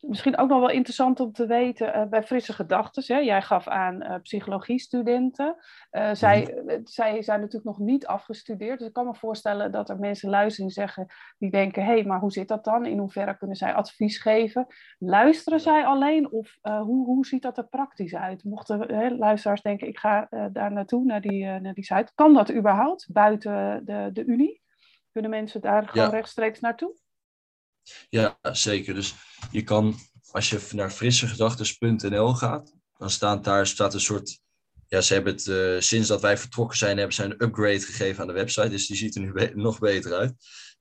[0.00, 3.24] misschien ook nog wel interessant om te weten eh, bij Frisse Gedachten.
[3.24, 5.56] Jij gaf aan eh psychologiestudenten.
[5.90, 8.78] Eh, zij, zij zijn natuurlijk nog niet afgestudeerd.
[8.78, 11.06] Dus ik kan me voorstellen dat er mensen luisteren en zeggen
[11.38, 12.86] die denken: hé, hey, maar hoe zit dat dan?
[12.86, 14.66] In hoeverre kunnen zij advies geven?
[14.98, 18.44] Luisteren zij alleen of hoe, hoe ziet dat er praktisch uit?
[18.44, 22.12] Mochten luisteraars denken: ik ga daar naartoe, naar die, naar die site.
[22.14, 24.59] Kan dat überhaupt buiten de, de Unie?
[25.12, 26.10] Kunnen mensen daar gewoon Ja.
[26.12, 26.96] rechtstreeks naartoe?
[28.08, 28.94] Ja, zeker.
[28.94, 29.14] Dus
[29.50, 29.94] je kan,
[30.30, 34.40] als je naar frissegedachten.nl gaat, dan staat daar staat een soort.
[34.88, 38.20] Ja, ze hebben het eh, sinds dat wij vertrokken zijn, hebben ze een upgrade gegeven
[38.20, 38.68] aan de website.
[38.68, 40.34] Dus die ziet er nu be- nog beter uit.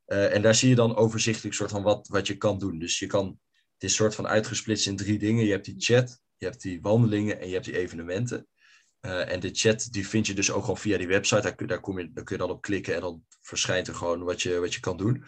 [0.06, 2.80] Eh, en daar zie je dan overzichtelijk soort van wat, wat je kan doen.
[2.80, 3.40] Dus je kan,
[3.74, 5.46] het is soort van uitgesplitst in drie dingen.
[5.46, 8.48] Je hebt die chat, je hebt die wandelingen en je hebt die evenementen.
[9.00, 11.42] Eh, en de chat die vind je dus ook gewoon via die website.
[11.42, 13.96] Daar, kun- daar, kom je, daar kun je dan op klikken en dan verschijnt er
[13.96, 15.24] gewoon wat je, wat je kan doen.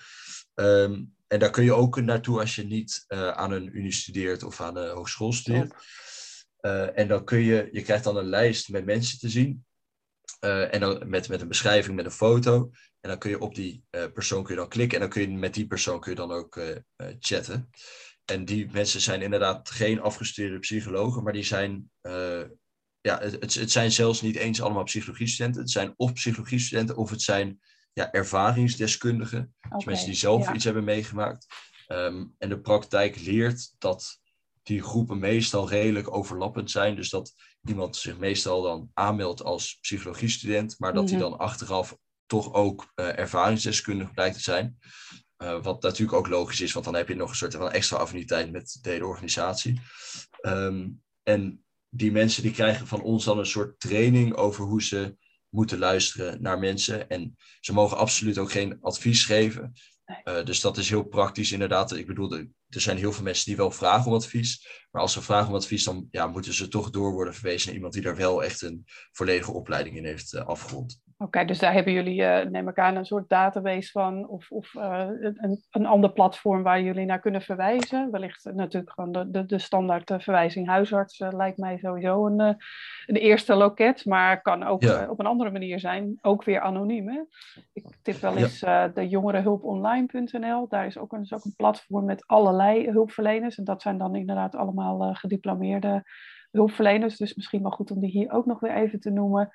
[0.55, 4.43] Ehm, en daar kun je ook naartoe als je niet eh, aan een unie studeert
[4.43, 5.73] of aan een hogeschool studeert.
[6.60, 9.65] Eh, en dan kun je, je krijgt dan een lijst met mensen te zien.
[10.39, 12.71] En dan met, met een beschrijving, met een foto.
[12.99, 14.97] En dan kun je op die persoon kun je dan klikken.
[14.97, 16.60] En dan kun je met die persoon kun je dan ook
[17.19, 17.69] chatten.
[18.25, 21.91] En die mensen zijn inderdaad geen afgestudeerde psychologen, maar die zijn.
[23.01, 25.61] Ja, het, het- zijn zelfs niet eens allemaal psychologiestudenten.
[25.61, 27.59] Het zijn of psychologiestudenten of het zijn
[27.93, 29.55] ja, ervaringsdeskundigen.
[29.61, 30.53] Dus Oké, mensen die zelf ja.
[30.53, 31.45] iets hebben meegemaakt.
[31.87, 34.19] Ehm, en de praktijk leert dat
[34.63, 36.95] die groepen meestal redelijk overlappend zijn.
[36.95, 37.33] Dus dat
[37.63, 41.11] iemand zich meestal dan aanmeldt als psychologiestudent, maar dat Mhm.
[41.11, 44.77] hij dan achteraf toch ook eh, ervaringsdeskundig blijkt te zijn.
[45.37, 47.97] Eh, wat natuurlijk ook logisch is, want dan heb je nog een soort van extra
[47.97, 49.81] affiniteit met de hele organisatie.
[50.41, 50.89] Ehm,
[51.23, 55.17] en die mensen die krijgen van ons dan een soort training over hoe ze
[55.49, 57.10] moeten luisteren naar mensen.
[57.10, 59.73] En ze mogen absoluut ook geen advies geven.
[60.23, 61.95] Eh, dus dat is heel praktisch inderdaad.
[61.95, 64.67] Ik bedoel, er er zijn heel veel mensen die wel vragen om advies.
[64.91, 67.75] Maar als ze vragen om advies, dan ja, moeten ze toch door worden verwezen naar
[67.75, 71.01] iemand die daar wel echt een volledige opleiding in heeft eh, afgerond.
[71.21, 74.75] Oké, dus daar hebben jullie, eh, neem ik aan, een soort database van of, of
[74.75, 78.12] eh, een, een ander platform waar jullie naar kunnen verwijzen.
[78.12, 82.39] Wellicht natuurlijk gewoon de, de, de standaard eh, verwijzing huisarts lijkt mij sowieso een,
[83.05, 85.07] een eerste loket, maar kan ook Ja.
[85.10, 87.10] op een andere manier zijn, ook weer anoniem.
[87.10, 87.21] Hè?
[87.73, 88.60] Ik tip wel eens
[88.93, 93.81] de jongerenhulponline.nl, daar is ook, een, is ook een platform met allerlei hulpverleners en dat
[93.81, 96.03] zijn dan inderdaad allemaal gediplomeerde
[96.51, 99.51] hulpverleners, dus misschien wel goed om die hier ook nog weer even te noemen.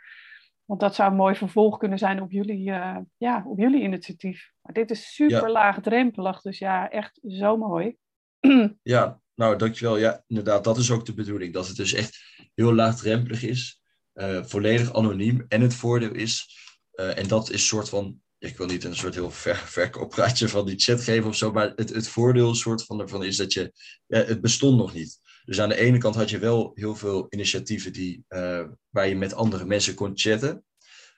[0.67, 4.51] Want dat zou een mooi vervolg kunnen zijn op jullie, eh, ja, op jullie initiatief.
[4.63, 5.51] Maar dit is super Ja.
[5.51, 7.97] laagdrempelig, dus ja, echt zo mooi.
[8.83, 9.97] Ja, nou dankjewel.
[9.97, 11.53] Ja, inderdaad, dat is ook de bedoeling.
[11.55, 12.19] Dat het dus echt
[12.55, 13.81] heel laagdrempelig is,
[14.13, 15.45] eh, volledig anoniem.
[15.49, 16.59] En het voordeel is,
[16.93, 20.49] eh, en dat is een soort van, ik wil niet een soort heel ver, verkooppraatje
[20.49, 23.53] van die chat geven of zo, maar het, het voordeel soort van ervan is dat
[23.53, 23.73] je,
[24.07, 25.21] ja, het bestond nog niet.
[25.47, 29.17] Dus aan de ene kant had je wel heel veel initiatieven die, eh, waar je
[29.17, 30.65] met andere mensen kon chatten.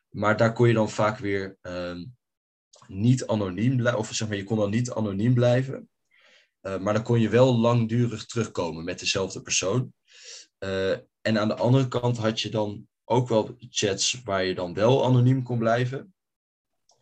[0.08, 2.04] Maar daar kon je dan vaak weer ehm,
[2.86, 5.88] niet anoniem blijven, of zeg maar, je kon dan niet anoniem blijven.
[6.62, 9.92] Uh, maar dan kon je wel langdurig terugkomen met dezelfde persoon.
[10.58, 14.74] Uh, en aan de andere kant had je dan ook wel chats waar je dan
[14.74, 16.14] wel anoniem kon blijven.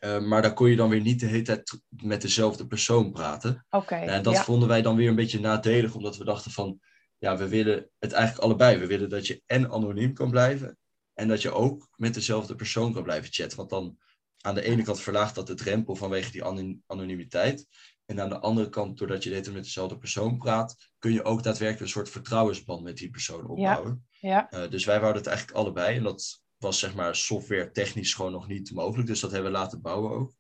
[0.01, 3.67] Uh, maar daar kon je dan weer niet de hele tijd met dezelfde persoon praten.
[3.71, 3.95] Oké.
[3.95, 4.43] en dat ja.
[4.45, 6.81] vonden wij dan weer een beetje nadelig, omdat we dachten van,
[7.19, 8.79] ja, we willen het eigenlijk allebei.
[8.79, 10.79] We willen dat je en anoniem kan blijven
[11.15, 13.59] en dat je ook met dezelfde persoon kan blijven chatten.
[13.59, 13.99] Want dan
[14.41, 16.45] aan de ene kant verlaagt dat de drempel vanwege die
[16.87, 17.67] anonimiteit.
[18.07, 21.43] En aan de andere kant, doordat je dit met dezelfde persoon praat, kun je ook
[21.43, 24.07] daadwerkelijk een soort vertrouwensband met die persoon opbouwen.
[24.11, 24.49] Ja.
[24.51, 24.65] ja.
[24.65, 25.97] Uh, dus wij wouden het eigenlijk allebei.
[25.97, 29.09] En dat was zeg maar software technisch gewoon nog niet mogelijk.
[29.09, 30.35] Dus dat hebben we laten bouwen ook.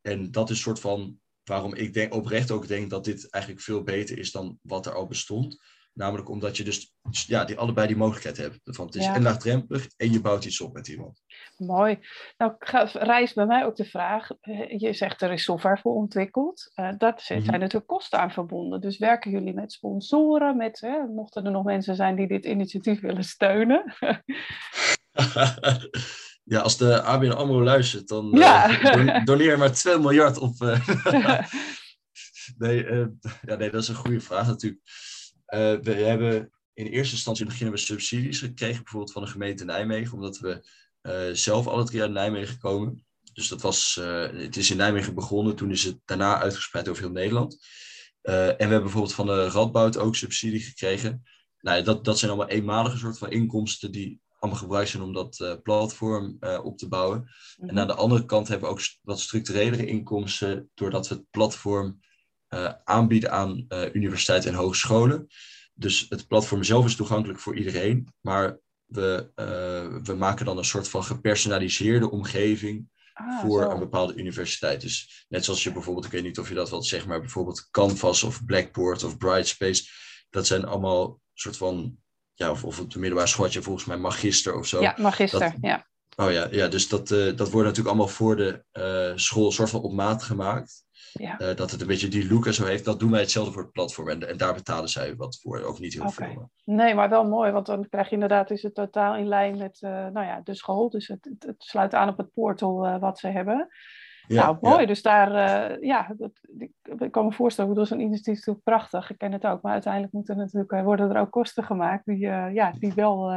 [0.00, 3.64] En dat is een soort van waarom ik denk, oprecht ook denk dat dit eigenlijk
[3.64, 5.62] veel beter is dan wat er al bestond.
[5.94, 8.60] Namelijk omdat je dus ja, die, allebei die mogelijkheid hebt.
[8.64, 9.14] Van het is ja.
[9.14, 11.22] en laagdrempelig en je bouwt iets op met iemand.
[11.56, 11.98] Mooi.
[12.36, 12.54] Nou
[12.92, 16.72] reist bij mij ook de vraag, eh, je zegt er is software voor ontwikkeld.
[16.74, 17.58] Uh, daar zijn mm -hmm.
[17.58, 18.80] natuurlijk kosten aan verbonden.
[18.80, 23.00] Dus werken jullie met sponsoren, met, hè, mochten er nog mensen zijn die dit initiatief
[23.00, 23.94] willen steunen?
[26.52, 28.80] ja, als de ABN AMRO luistert, dan ja.
[28.96, 30.54] uh, doneer maar 2 miljard op...
[32.58, 32.84] nee,
[33.42, 34.80] ja, nee, dat is een goede vraag natuurlijk.
[35.54, 40.14] Uh, we hebben in eerste instantie beginnen we subsidies gekregen, bijvoorbeeld van de gemeente Nijmegen,
[40.14, 40.66] omdat we
[41.02, 43.04] uh, zelf alle drie uit Nijmegen komen.
[43.32, 47.02] Dus dat was, uh, het is in Nijmegen begonnen, toen is het daarna uitgespreid over
[47.02, 47.66] heel Nederland.
[48.22, 51.22] en we hebben bijvoorbeeld van de Radboud ook subsidie gekregen.
[51.60, 55.58] Nou, dat, dat zijn allemaal eenmalige soort van inkomsten die allemaal gebruikt zijn om dat
[55.62, 57.18] platform op te bouwen.
[57.18, 57.68] Mm -hmm.
[57.68, 62.00] En aan de andere kant hebben we ook wat structurelere inkomsten, doordat we het platform
[62.84, 65.26] aanbieden aan uh, universiteiten en hogescholen.
[65.74, 70.64] Dus het platform zelf is toegankelijk voor iedereen, maar we, uh, we maken dan een
[70.64, 73.70] soort van gepersonaliseerde omgeving ah, voor zo.
[73.70, 74.80] een bepaalde universiteit.
[74.80, 77.68] Dus net zoals je bijvoorbeeld, ik weet niet of je dat wilt zeggen, maar bijvoorbeeld
[77.70, 79.84] Canvas of Blackboard of Brightspace,
[80.30, 81.96] dat zijn allemaal soort van,
[82.34, 84.80] ja, of, of op de middelbare school volgens mij magister of zo.
[84.80, 85.90] Ja, magister, dat, ja.
[86.16, 88.62] Oh ja, ja dus dat, dat wordt natuurlijk allemaal voor de
[89.14, 90.84] school soort van op maat gemaakt.
[91.12, 91.40] Ja.
[91.40, 92.84] Uh, dat het een beetje die look en zo heeft.
[92.84, 94.08] Dat doen wij hetzelfde voor het platform.
[94.08, 95.62] En, en daar betalen zij wat voor.
[95.62, 96.32] Ook niet heel okay.
[96.32, 96.50] veel.
[96.64, 97.50] Nee, maar wel mooi.
[97.50, 100.54] Want dan krijg je inderdaad, is het totaal in lijn met uh, nou ja, de
[100.54, 100.90] school.
[100.90, 103.68] Dus het, het, het, sluit aan op het portal uh, wat ze hebben.
[104.26, 104.80] Ja, nou, mooi.
[104.80, 104.86] Ja.
[104.86, 105.30] Dus daar,
[105.84, 109.10] ja, dat, ik, kan me voorstellen, dat is een initiatief natuurlijk prachtig.
[109.10, 109.62] Ik ken het ook.
[109.62, 113.30] Maar uiteindelijk moeten natuurlijk, worden er ook kosten gemaakt die, ja, die wel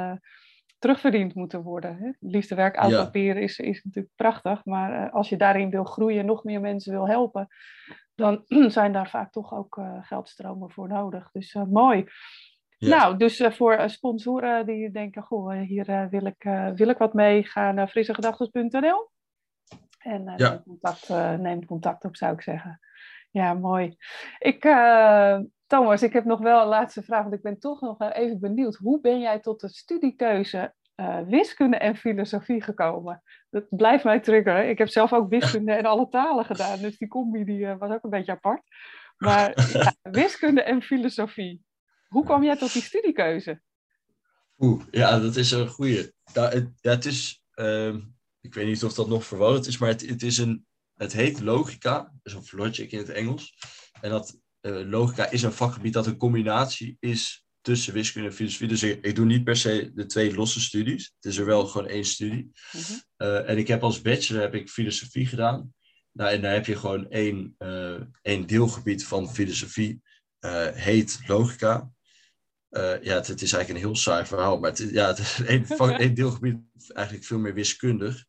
[0.85, 1.97] terugverdiend moeten worden.
[1.97, 2.11] Hè?
[2.19, 6.43] Liefdewerk oud papier is, is natuurlijk prachtig, maar uh, als je daarin wil groeien, nog
[6.43, 7.47] meer mensen wil helpen,
[8.15, 8.43] dan
[8.77, 11.31] zijn daar vaak toch ook uh, geldstromen voor nodig.
[11.31, 12.05] Dus uh, mooi.
[12.77, 12.97] Ja.
[12.97, 16.43] Nou, dus voor sponsoren die denken, goh, hier wil, ik,
[16.75, 19.09] wil ik wat mee, ga naar frissegedachten.nl
[19.97, 20.49] en ja.
[20.49, 22.79] neem, contact, neem contact op, zou ik zeggen.
[23.35, 23.97] Ja, mooi.
[24.39, 24.65] Ik,
[25.67, 28.75] Thomas, ik heb nog wel een laatste vraag, want ik ben toch nog even benieuwd.
[28.75, 33.23] Hoe ben jij tot de studiekeuze uh, wiskunde en filosofie gekomen?
[33.49, 34.69] Dat blijft mij triggeren.
[34.69, 37.91] Ik heb zelf ook wiskunde en alle talen gedaan, dus die combi die, uh, was
[37.91, 38.61] ook een beetje apart.
[39.17, 41.63] Maar ja, wiskunde en filosofie.
[42.07, 43.61] Hoe kwam jij tot die studiekeuze?
[44.57, 46.13] Oeh, ja, dat is een goede.
[46.33, 47.95] Ja, het, ja, het is, uh,
[48.41, 50.65] ik weet niet of dat nog verwarrend is, maar het, het, is een,
[50.95, 53.57] het heet logica, dus of logic in het Engels.
[54.01, 58.67] En dat uh, logica is een vakgebied dat een combinatie is tussen wiskunde en filosofie.
[58.67, 61.13] Dus ik, ik, doe niet per se de twee losse studies.
[61.15, 62.51] Het is er wel gewoon één studie.
[62.71, 63.03] Mm-hmm.
[63.17, 65.73] Uh, en ik heb als bachelor heb ik filosofie gedaan.
[66.11, 70.01] Nou, en daar heb je gewoon één, uh, één deelgebied van filosofie,
[70.73, 71.91] heet logica.
[73.01, 75.67] ja, het, het, is eigenlijk een heel saai verhaal, maar het, ja, het is één,
[75.99, 76.57] één deelgebied
[76.93, 78.25] eigenlijk veel meer wiskundig.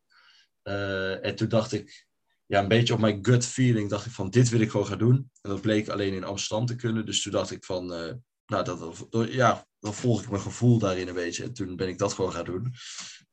[1.23, 2.06] en toen dacht ik,
[2.47, 4.99] ja, een beetje op mijn gut feeling dacht ik van dit wil ik gewoon gaan
[4.99, 5.31] doen.
[5.41, 7.07] En dat bleek alleen in Amsterdam te kunnen.
[7.07, 8.13] Dus toen dacht ik van, uh,
[8.47, 11.43] nou, dat, ja, dan volg ik mijn gevoel daarin een beetje.
[11.43, 12.75] En toen ben ik dat gewoon gaan doen.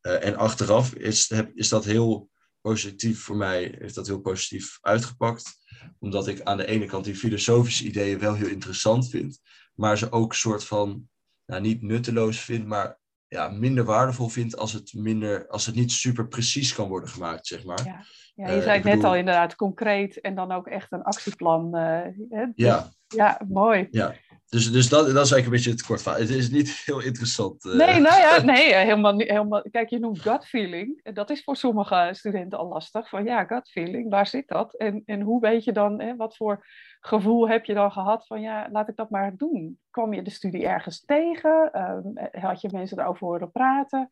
[0.01, 2.29] Uh, en achteraf is, is dat heel
[2.61, 5.51] positief voor mij, heeft dat heel positief uitgepakt.
[5.99, 9.39] Omdat ik aan de ene kant die filosofische ideeën wel heel interessant vind.
[9.75, 11.09] Maar ze ook een soort van,
[11.45, 12.99] nou, niet nutteloos vind, maar
[13.33, 17.47] ja, minder waardevol vind als het, minder, als het niet super precies kan worden gemaakt,
[17.47, 17.85] zeg maar.
[17.85, 18.05] Ja.
[18.35, 21.77] Ja, je uh, zei het net al inderdaad, concreet en dan ook echt een actieplan.
[21.77, 22.89] Uh, ja.
[23.07, 23.87] ja, mooi.
[23.91, 24.13] Ja,
[24.53, 26.13] dus, dus dat, dat is eigenlijk een beetje het kort van.
[26.13, 27.65] Het is niet heel interessant.
[27.65, 27.75] Uh...
[27.75, 29.65] Nee, nou ja, nee, helemaal, helemaal.
[29.71, 31.13] Kijk, je noemt gut feeling.
[31.13, 33.09] Dat is voor sommige studenten al lastig.
[33.09, 34.75] Van ja, gut feeling, waar zit dat?
[34.77, 36.65] En, en hoe weet je dan, hè, wat voor
[36.99, 39.79] gevoel heb je dan gehad van ja, laat ik dat maar doen?
[39.89, 41.69] Kwam je de studie ergens tegen?
[41.73, 44.11] Uh, had je mensen erover horen praten?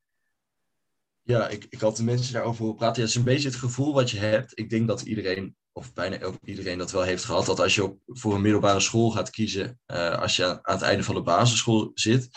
[1.22, 2.96] Ja, ik, ik had de mensen daarover horen praten.
[2.96, 4.60] Ja, het is een beetje het gevoel wat je hebt.
[4.60, 7.45] Ik denk dat iedereen, of bijna iedereen dat wel heeft gehad.
[7.45, 10.82] Dat als je op, voor een middelbare school gaat kiezen, uh, als je aan het
[10.82, 12.30] einde van de basisschool zit,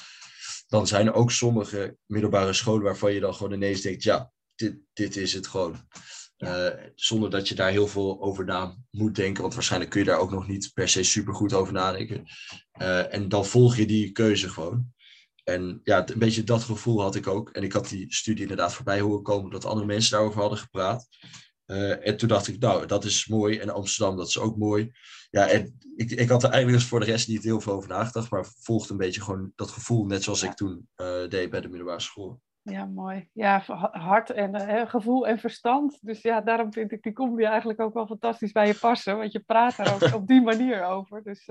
[0.67, 4.77] dan zijn er ook sommige middelbare scholen waarvan je dan gewoon ineens denkt, ja, dit,
[4.93, 5.89] dit is het gewoon.
[6.39, 10.07] Uh, zonder dat je daar heel veel over na moet denken, want waarschijnlijk kun je
[10.07, 12.25] daar ook nog niet per se super goed over nadenken.
[12.81, 14.93] Uh, en dan volg je die keuze gewoon.
[15.45, 17.51] En ja, een beetje dat gevoel had ik ook.
[17.51, 21.09] En ik had die studie inderdaad voorbij horen komen dat andere mensen daarover hadden gepraat.
[21.67, 23.59] Eh, en toen dacht ik, nou, dat is mooi.
[23.59, 24.93] En Amsterdam, dat is ook mooi.
[25.31, 27.89] Ja, en ik, ik had er eigenlijk dus voor de rest niet heel veel over
[27.89, 28.31] nagedacht.
[28.31, 31.69] Maar volgde een beetje gewoon dat gevoel, net zoals ik toen uh, deed bij de
[31.69, 32.41] middelbare school.
[32.63, 33.29] Ja, mooi.
[33.33, 33.63] Ja,
[33.93, 35.99] hart en uh, gevoel en verstand.
[36.01, 39.17] Dus ja, daarom vind ik die combi eigenlijk ook wel fantastisch bij je passen.
[39.17, 41.23] Want je praat er ook op die manier over.
[41.23, 41.45] Dus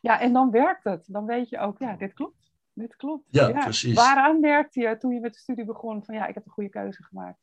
[0.00, 1.04] ja, en dan werkt het.
[1.06, 2.52] Dan weet je ook, ja, dit klopt.
[2.74, 3.24] Dit klopt.
[3.30, 3.62] Ja, ja.
[3.62, 3.94] precies.
[3.94, 6.70] Waaraan merkte je toen je met de studie begon van ja, ik heb een goede
[6.70, 7.38] keuze gemaakt?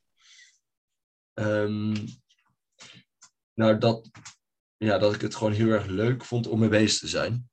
[1.34, 1.94] Um,
[3.54, 4.10] nou, dat,
[4.76, 7.50] ja, dat ik het gewoon heel erg leuk vond om mee bezig te zijn.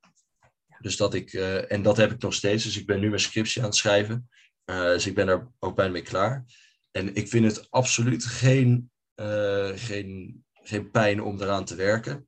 [0.80, 2.64] Dus dat ik, uh, en dat heb ik nog steeds.
[2.64, 4.30] Dus ik ben nu mijn scriptie aan het schrijven.
[4.66, 6.46] Uh, dus ik ben daar ook bijna mee klaar.
[6.92, 12.28] En ik vind het absoluut geen, uh, geen, geen pijn om eraan te werken.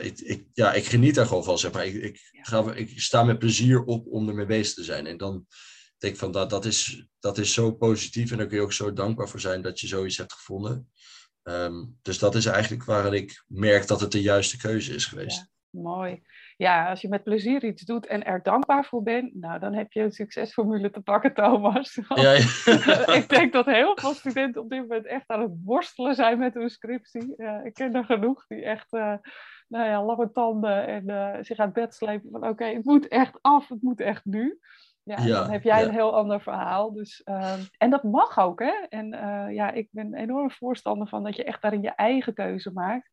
[0.00, 1.86] ik, ik, ja, ik geniet daar gewoon van, zeg maar.
[1.86, 5.06] Ik, ik, ga, ik sta met plezier op om ermee bezig te zijn.
[5.06, 5.46] En dan
[6.02, 8.30] denk ik van, dat, dat, is, dat is zo positief.
[8.30, 10.90] En daar kun je ook zo dankbaar voor zijn dat je zoiets hebt gevonden.
[11.42, 15.36] Um, dus dat is eigenlijk waarin ik merk dat het de juiste keuze is geweest.
[15.70, 16.22] Ja, mooi.
[16.56, 19.92] Ja, als je met plezier iets doet en er dankbaar voor bent, nou dan heb
[19.92, 21.94] je een succesformule te pakken, Thomas.
[22.14, 23.14] Ja, ja.
[23.20, 26.54] ik denk dat heel veel studenten op dit moment echt aan het worstelen zijn met
[26.54, 27.34] hun scriptie.
[27.64, 29.14] Ik ken er genoeg die echt, uh,
[29.68, 33.08] nou ja, lange tanden en uh, zich uit bed slepen van oké, okay, het moet
[33.08, 34.58] echt af, het moet echt nu.
[35.04, 36.92] Ja, dan heb jij een heel ander verhaal.
[36.92, 38.72] Dus, uh, en dat mag ook, hè?
[38.88, 42.72] En uh, ja, ik ben enorm voorstander van dat je echt daarin je eigen keuze
[42.72, 43.08] maakt.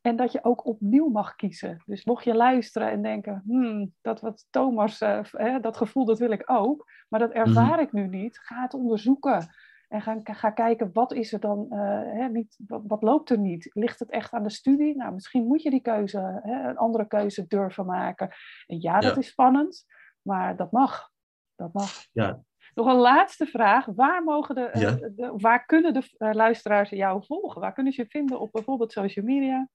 [0.00, 1.82] En dat je ook opnieuw mag kiezen.
[1.86, 6.18] Dus mocht je luisteren en denken, hmm, dat wat Thomas, uh, hè, dat gevoel, dat
[6.18, 6.90] wil ik ook.
[7.08, 7.80] Maar dat ervaar mm-hmm.
[7.80, 8.38] ik nu niet.
[8.38, 9.46] Ga het onderzoeken.
[9.88, 13.70] En ga, ga kijken, wat is er dan, hè, niet, wat, wat, loopt er niet?
[13.72, 14.96] Ligt het echt aan de studie?
[14.96, 18.30] Nou, misschien moet je die keuze, hè, een andere keuze durven maken.
[18.66, 19.20] En ja, dat ja.
[19.20, 19.84] is spannend,
[20.22, 21.12] maar dat mag
[21.56, 22.04] dat mag.
[22.12, 22.42] Ja.
[22.74, 23.86] Nog een laatste vraag.
[23.86, 24.90] Waar, mogen de, ja.
[24.90, 27.60] de waar kunnen de uh, luisteraars jou volgen?
[27.60, 29.68] Waar kunnen ze je vinden op bijvoorbeeld social media?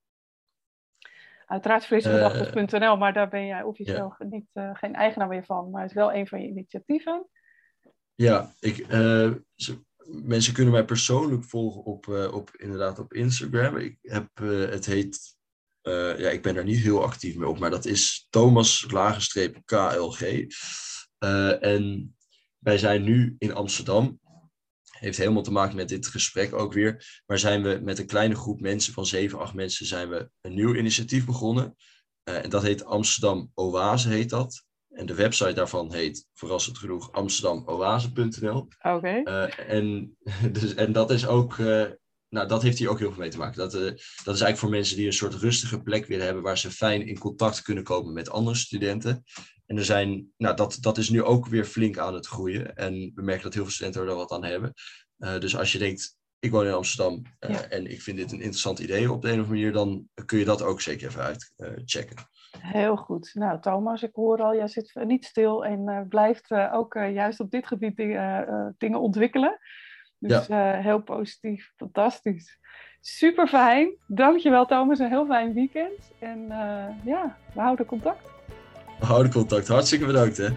[1.45, 4.25] Uiteraard frisgedachten.nl, maar daar ben jij officieel ja.
[4.25, 5.69] niet, uh, geen eigenaar meer van.
[5.69, 7.27] Maar het is wel een van je initiatieven.
[8.15, 8.87] Ja, ik,
[10.05, 13.77] mensen kunnen mij persoonlijk volgen op, op, inderdaad op Instagram.
[13.77, 14.29] Ik heb,
[14.69, 15.37] het heet
[16.17, 18.85] ja, ik ben daar niet heel actief mee op, maar dat is Thomas
[19.65, 20.47] KLG.
[21.19, 22.15] Uh, en
[22.57, 24.19] wij zijn nu in Amsterdam.
[24.89, 27.21] Heeft helemaal te maken met dit gesprek ook weer.
[27.25, 30.53] Maar zijn we met een kleine groep mensen van 7, 8 mensen zijn we een
[30.53, 31.75] nieuw initiatief begonnen.
[32.29, 34.67] Uh, en dat heet Amsterdam Oase heet dat.
[34.89, 38.57] En de website daarvan heet, verrassend genoeg, amsterdamoase.nl.
[38.57, 38.89] Oké.
[38.89, 39.21] Okay.
[39.23, 40.17] Uh, en,
[40.59, 41.85] dus, en dat is ook, uh,
[42.29, 43.57] nou dat heeft hier ook heel veel mee te maken.
[43.57, 46.57] Dat, uh, dat is eigenlijk voor mensen die een soort rustige plek willen hebben waar
[46.57, 49.23] ze fijn in contact kunnen komen met andere studenten.
[49.69, 52.75] En er zijn, nou, dat, dat is nu ook weer flink aan het groeien.
[52.75, 54.73] En we merken dat heel veel studenten er wat aan hebben.
[55.17, 57.61] Uh, dus als je denkt, ik woon in Amsterdam uh, ja.
[57.61, 60.37] en ik vind dit een interessant idee op de een of andere manier, dan kun
[60.37, 61.21] je dat ook zeker even
[61.57, 62.15] uitchecken.
[62.17, 63.31] Uh, Heel goed.
[63.33, 67.67] Nou, Thomas, ik hoor al, jij zit niet stil en blijft ook juist op dit
[67.67, 69.59] gebied dingen, dingen ontwikkelen.
[70.19, 70.73] Dus ja.
[70.81, 72.59] heel positief, fantastisch.
[73.01, 73.95] Super fijn.
[74.07, 74.99] Dankjewel, Thomas.
[74.99, 76.11] Een heel fijn weekend.
[76.19, 76.47] En
[77.03, 78.38] ja, we houden contact.
[78.99, 79.67] We houden contact.
[79.67, 80.47] Hartstikke bedankt hè.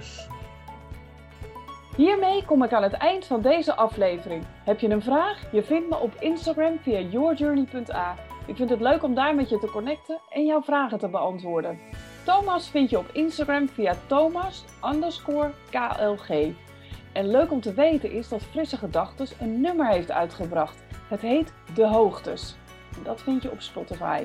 [1.96, 4.44] Hiermee kom ik aan het eind van deze aflevering.
[4.64, 5.38] Heb je een vraag?
[5.52, 8.16] Je vindt me op Instagram via yourjourney.a.
[8.46, 11.78] Ik vind het leuk om daar met je te connecten en jouw vragen te beantwoorden.
[12.24, 14.64] Thomas vind je op Instagram via Thomas
[15.70, 16.52] KLG.
[17.12, 20.82] En leuk om te weten is dat Frisse Gedachtes een nummer heeft uitgebracht.
[21.08, 22.56] Het heet De Hoogtes.
[22.96, 24.24] En dat vind je op Spotify.